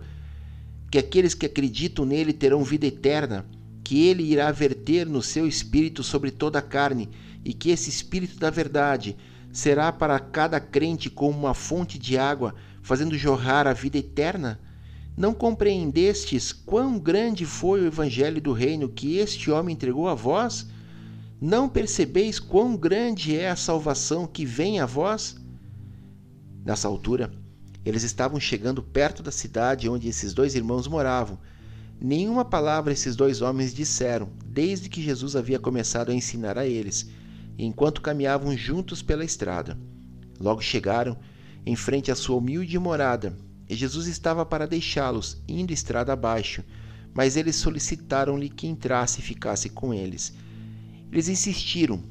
que 0.90 0.98
aqueles 0.98 1.34
que 1.34 1.46
acreditam 1.46 2.04
nele 2.04 2.32
terão 2.32 2.62
vida 2.62 2.86
eterna, 2.86 3.44
que 3.82 4.06
ele 4.06 4.22
irá 4.22 4.50
verter 4.52 5.04
no 5.04 5.20
seu 5.20 5.46
espírito 5.46 6.02
sobre 6.02 6.30
toda 6.30 6.60
a 6.60 6.62
carne, 6.62 7.10
e 7.44 7.52
que 7.52 7.70
esse 7.70 7.90
espírito 7.90 8.38
da 8.38 8.48
verdade 8.48 9.16
será 9.54 9.92
para 9.92 10.18
cada 10.18 10.58
crente 10.58 11.08
como 11.08 11.38
uma 11.38 11.54
fonte 11.54 11.96
de 11.96 12.18
água, 12.18 12.56
fazendo 12.82 13.16
jorrar 13.16 13.68
a 13.68 13.72
vida 13.72 13.96
eterna? 13.96 14.60
Não 15.16 15.32
compreendestes 15.32 16.52
quão 16.52 16.98
grande 16.98 17.46
foi 17.46 17.82
o 17.82 17.86
evangelho 17.86 18.40
do 18.40 18.52
reino 18.52 18.88
que 18.88 19.16
este 19.16 19.52
homem 19.52 19.74
entregou 19.74 20.08
a 20.08 20.14
vós? 20.14 20.66
Não 21.40 21.68
percebeis 21.68 22.40
quão 22.40 22.76
grande 22.76 23.36
é 23.36 23.48
a 23.48 23.54
salvação 23.54 24.26
que 24.26 24.44
vem 24.44 24.80
a 24.80 24.86
vós? 24.86 25.36
Nessa 26.64 26.88
altura, 26.88 27.30
eles 27.84 28.02
estavam 28.02 28.40
chegando 28.40 28.82
perto 28.82 29.22
da 29.22 29.30
cidade 29.30 29.88
onde 29.88 30.08
esses 30.08 30.34
dois 30.34 30.56
irmãos 30.56 30.88
moravam. 30.88 31.38
Nenhuma 32.00 32.44
palavra 32.44 32.92
esses 32.92 33.14
dois 33.14 33.40
homens 33.40 33.72
disseram, 33.72 34.30
desde 34.44 34.88
que 34.88 35.00
Jesus 35.00 35.36
havia 35.36 35.60
começado 35.60 36.10
a 36.10 36.14
ensinar 36.14 36.58
a 36.58 36.66
eles 36.66 37.08
enquanto 37.58 38.00
caminhavam 38.00 38.56
juntos 38.56 39.02
pela 39.02 39.24
estrada. 39.24 39.78
Logo 40.40 40.60
chegaram 40.60 41.16
em 41.64 41.76
frente 41.76 42.10
à 42.10 42.14
sua 42.14 42.36
humilde 42.36 42.78
morada, 42.78 43.36
e 43.68 43.74
Jesus 43.74 44.06
estava 44.06 44.44
para 44.44 44.66
deixá-los, 44.66 45.42
indo 45.48 45.72
estrada 45.72 46.12
abaixo, 46.12 46.62
mas 47.14 47.36
eles 47.36 47.56
solicitaram-lhe 47.56 48.48
que 48.48 48.66
entrasse 48.66 49.20
e 49.20 49.22
ficasse 49.22 49.70
com 49.70 49.94
eles. 49.94 50.34
Eles 51.10 51.28
insistiram, 51.28 52.02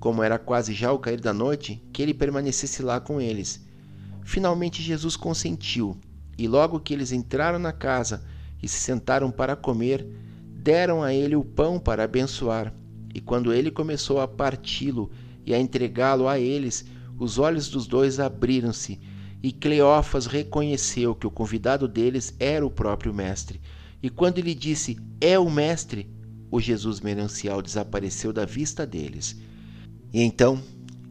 como 0.00 0.22
era 0.22 0.38
quase 0.38 0.74
já 0.74 0.92
o 0.92 0.98
cair 0.98 1.20
da 1.20 1.32
noite, 1.32 1.82
que 1.92 2.02
ele 2.02 2.12
permanecesse 2.12 2.82
lá 2.82 3.00
com 3.00 3.20
eles. 3.20 3.64
Finalmente 4.24 4.82
Jesus 4.82 5.16
consentiu, 5.16 5.96
e 6.36 6.46
logo 6.46 6.80
que 6.80 6.92
eles 6.92 7.12
entraram 7.12 7.58
na 7.58 7.72
casa 7.72 8.24
e 8.62 8.68
se 8.68 8.78
sentaram 8.78 9.30
para 9.30 9.56
comer, 9.56 10.06
deram 10.60 11.02
a 11.02 11.14
ele 11.14 11.36
o 11.36 11.44
pão 11.44 11.78
para 11.78 12.04
abençoar 12.04 12.74
e 13.14 13.20
quando 13.20 13.52
ele 13.52 13.70
começou 13.70 14.20
a 14.20 14.28
parti-lo 14.28 15.10
e 15.44 15.54
a 15.54 15.60
entregá-lo 15.60 16.28
a 16.28 16.38
eles, 16.38 16.84
os 17.18 17.38
olhos 17.38 17.68
dos 17.68 17.86
dois 17.86 18.20
abriram-se, 18.20 19.00
e 19.42 19.52
Cleófas 19.52 20.26
reconheceu 20.26 21.14
que 21.14 21.26
o 21.26 21.30
convidado 21.30 21.86
deles 21.88 22.34
era 22.38 22.66
o 22.66 22.70
próprio 22.70 23.14
mestre. 23.14 23.60
E 24.02 24.10
quando 24.10 24.38
ele 24.38 24.54
disse: 24.54 24.98
"É 25.20 25.38
o 25.38 25.50
mestre", 25.50 26.08
o 26.50 26.60
Jesus 26.60 27.00
merancial 27.00 27.62
desapareceu 27.62 28.32
da 28.32 28.44
vista 28.44 28.86
deles. 28.86 29.36
E 30.12 30.22
então 30.22 30.60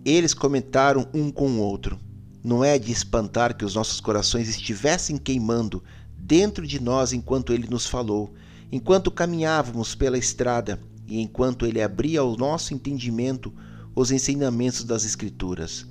eles 0.03 0.33
comentaram 0.33 1.07
um 1.13 1.31
com 1.31 1.49
o 1.51 1.59
outro: 1.59 1.97
Não 2.43 2.63
é 2.63 2.77
de 2.77 2.91
espantar 2.91 3.55
que 3.55 3.65
os 3.65 3.75
nossos 3.75 3.99
corações 3.99 4.47
estivessem 4.49 5.17
queimando 5.17 5.83
dentro 6.17 6.65
de 6.67 6.81
nós 6.81 7.13
enquanto 7.13 7.53
ele 7.53 7.67
nos 7.67 7.85
falou, 7.85 8.33
enquanto 8.71 9.11
caminhávamos 9.11 9.95
pela 9.95 10.17
estrada 10.17 10.79
e 11.07 11.21
enquanto 11.21 11.65
ele 11.65 11.81
abria 11.81 12.19
ao 12.19 12.35
nosso 12.35 12.73
entendimento 12.73 13.53
os 13.95 14.11
ensinamentos 14.11 14.83
das 14.83 15.05
Escrituras. 15.05 15.87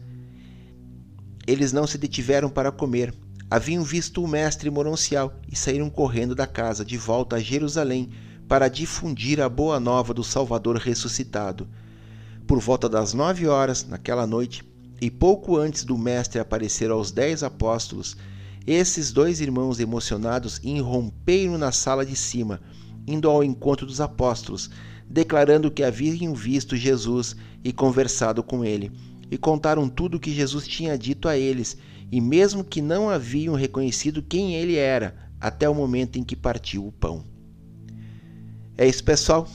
Eles 1.47 1.73
não 1.73 1.87
se 1.87 1.99
detiveram 1.99 2.49
para 2.49 2.71
comer, 2.71 3.15
haviam 3.51 3.83
visto 3.83 4.23
o 4.23 4.29
mestre 4.29 4.71
moroncial 4.71 5.35
e 5.51 5.57
saíram 5.57 5.89
correndo 5.89 6.35
da 6.35 6.47
casa 6.47 6.85
de 6.85 6.97
volta 6.97 7.37
a 7.37 7.41
Jerusalém 7.41 8.11
para 8.49 8.69
difundir 8.69 9.41
a 9.41 9.49
boa 9.49 9.81
nova 9.81 10.15
do 10.15 10.23
Salvador 10.23 10.77
ressuscitado. 10.77 11.69
Por 12.47 12.61
volta 12.61 12.89
das 12.89 13.13
nove 13.13 13.47
horas, 13.47 13.85
naquela 13.85 14.27
noite, 14.27 14.63
e 15.01 15.11
pouco 15.11 15.57
antes 15.57 15.85
do 15.85 15.99
mestre 15.99 16.41
aparecer 16.41 16.91
aos 16.91 17.11
dez 17.11 17.43
apóstolos, 17.43 18.17
esses 18.67 19.13
dois 19.13 19.41
irmãos 19.41 19.79
emocionados 19.79 20.61
irromperam 20.63 21.59
na 21.59 21.71
sala 21.71 22.05
de 22.05 22.17
cima, 22.17 22.61
indo 23.07 23.29
ao 23.29 23.45
encontro 23.45 23.87
dos 23.87 24.01
apóstolos, 24.01 24.71
declarando 25.09 25.71
que 25.71 25.83
haviam 25.83 26.35
visto 26.35 26.77
Jesus 26.77 27.37
e 27.63 27.73
conversado 27.73 28.43
com 28.43 28.65
ele, 28.65 28.93
e 29.31 29.39
contaram 29.39 29.89
tudo 29.89 30.17
o 30.17 30.21
que 30.21 30.33
Jesus 30.33 30.67
tinha 30.67 30.99
dito 30.99 31.29
a 31.29 31.37
eles, 31.37 31.77
e 32.11 32.21
mesmo 32.21 32.65
que 32.65 32.81
não 32.81 33.09
haviam 33.09 33.55
reconhecido 33.55 34.23
quem 34.23 34.55
ele 34.55 34.77
era, 34.77 35.17
até 35.41 35.69
o 35.69 35.75
momento 35.75 36.19
em 36.19 36.25
que 36.25 36.37
partiu 36.37 36.87
o 36.87 36.93
pão. 36.93 37.25
É 38.77 38.87
isso, 38.87 39.03
pessoal. 39.03 39.49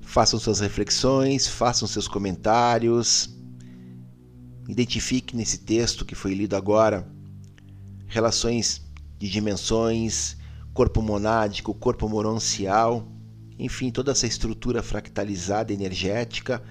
Façam 0.00 0.38
suas 0.38 0.60
reflexões, 0.60 1.46
façam 1.46 1.88
seus 1.88 2.06
comentários. 2.06 3.34
Identifique 4.68 5.36
nesse 5.36 5.58
texto 5.58 6.04
que 6.04 6.14
foi 6.14 6.34
lido 6.34 6.54
agora 6.54 7.08
relações 8.06 8.82
de 9.18 9.30
dimensões, 9.30 10.36
corpo 10.74 11.00
monádico, 11.00 11.72
corpo 11.72 12.08
moroncial 12.08 13.11
enfim, 13.62 13.90
toda 13.90 14.10
essa 14.10 14.26
estrutura 14.26 14.82
fractalizada 14.82 15.72
energética, 15.72 16.62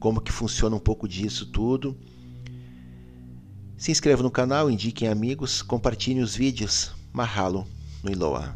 como 0.00 0.20
que 0.20 0.32
funciona 0.32 0.74
um 0.74 0.80
pouco 0.80 1.06
disso 1.06 1.46
tudo. 1.46 1.96
Se 3.76 3.92
inscreva 3.92 4.22
no 4.22 4.30
canal, 4.30 4.70
indiquem 4.70 5.08
amigos, 5.08 5.62
compartilhem 5.62 6.22
os 6.22 6.34
vídeos. 6.34 6.92
Mahalo 7.12 7.66
no 8.02 8.10
Iloa. 8.10 8.50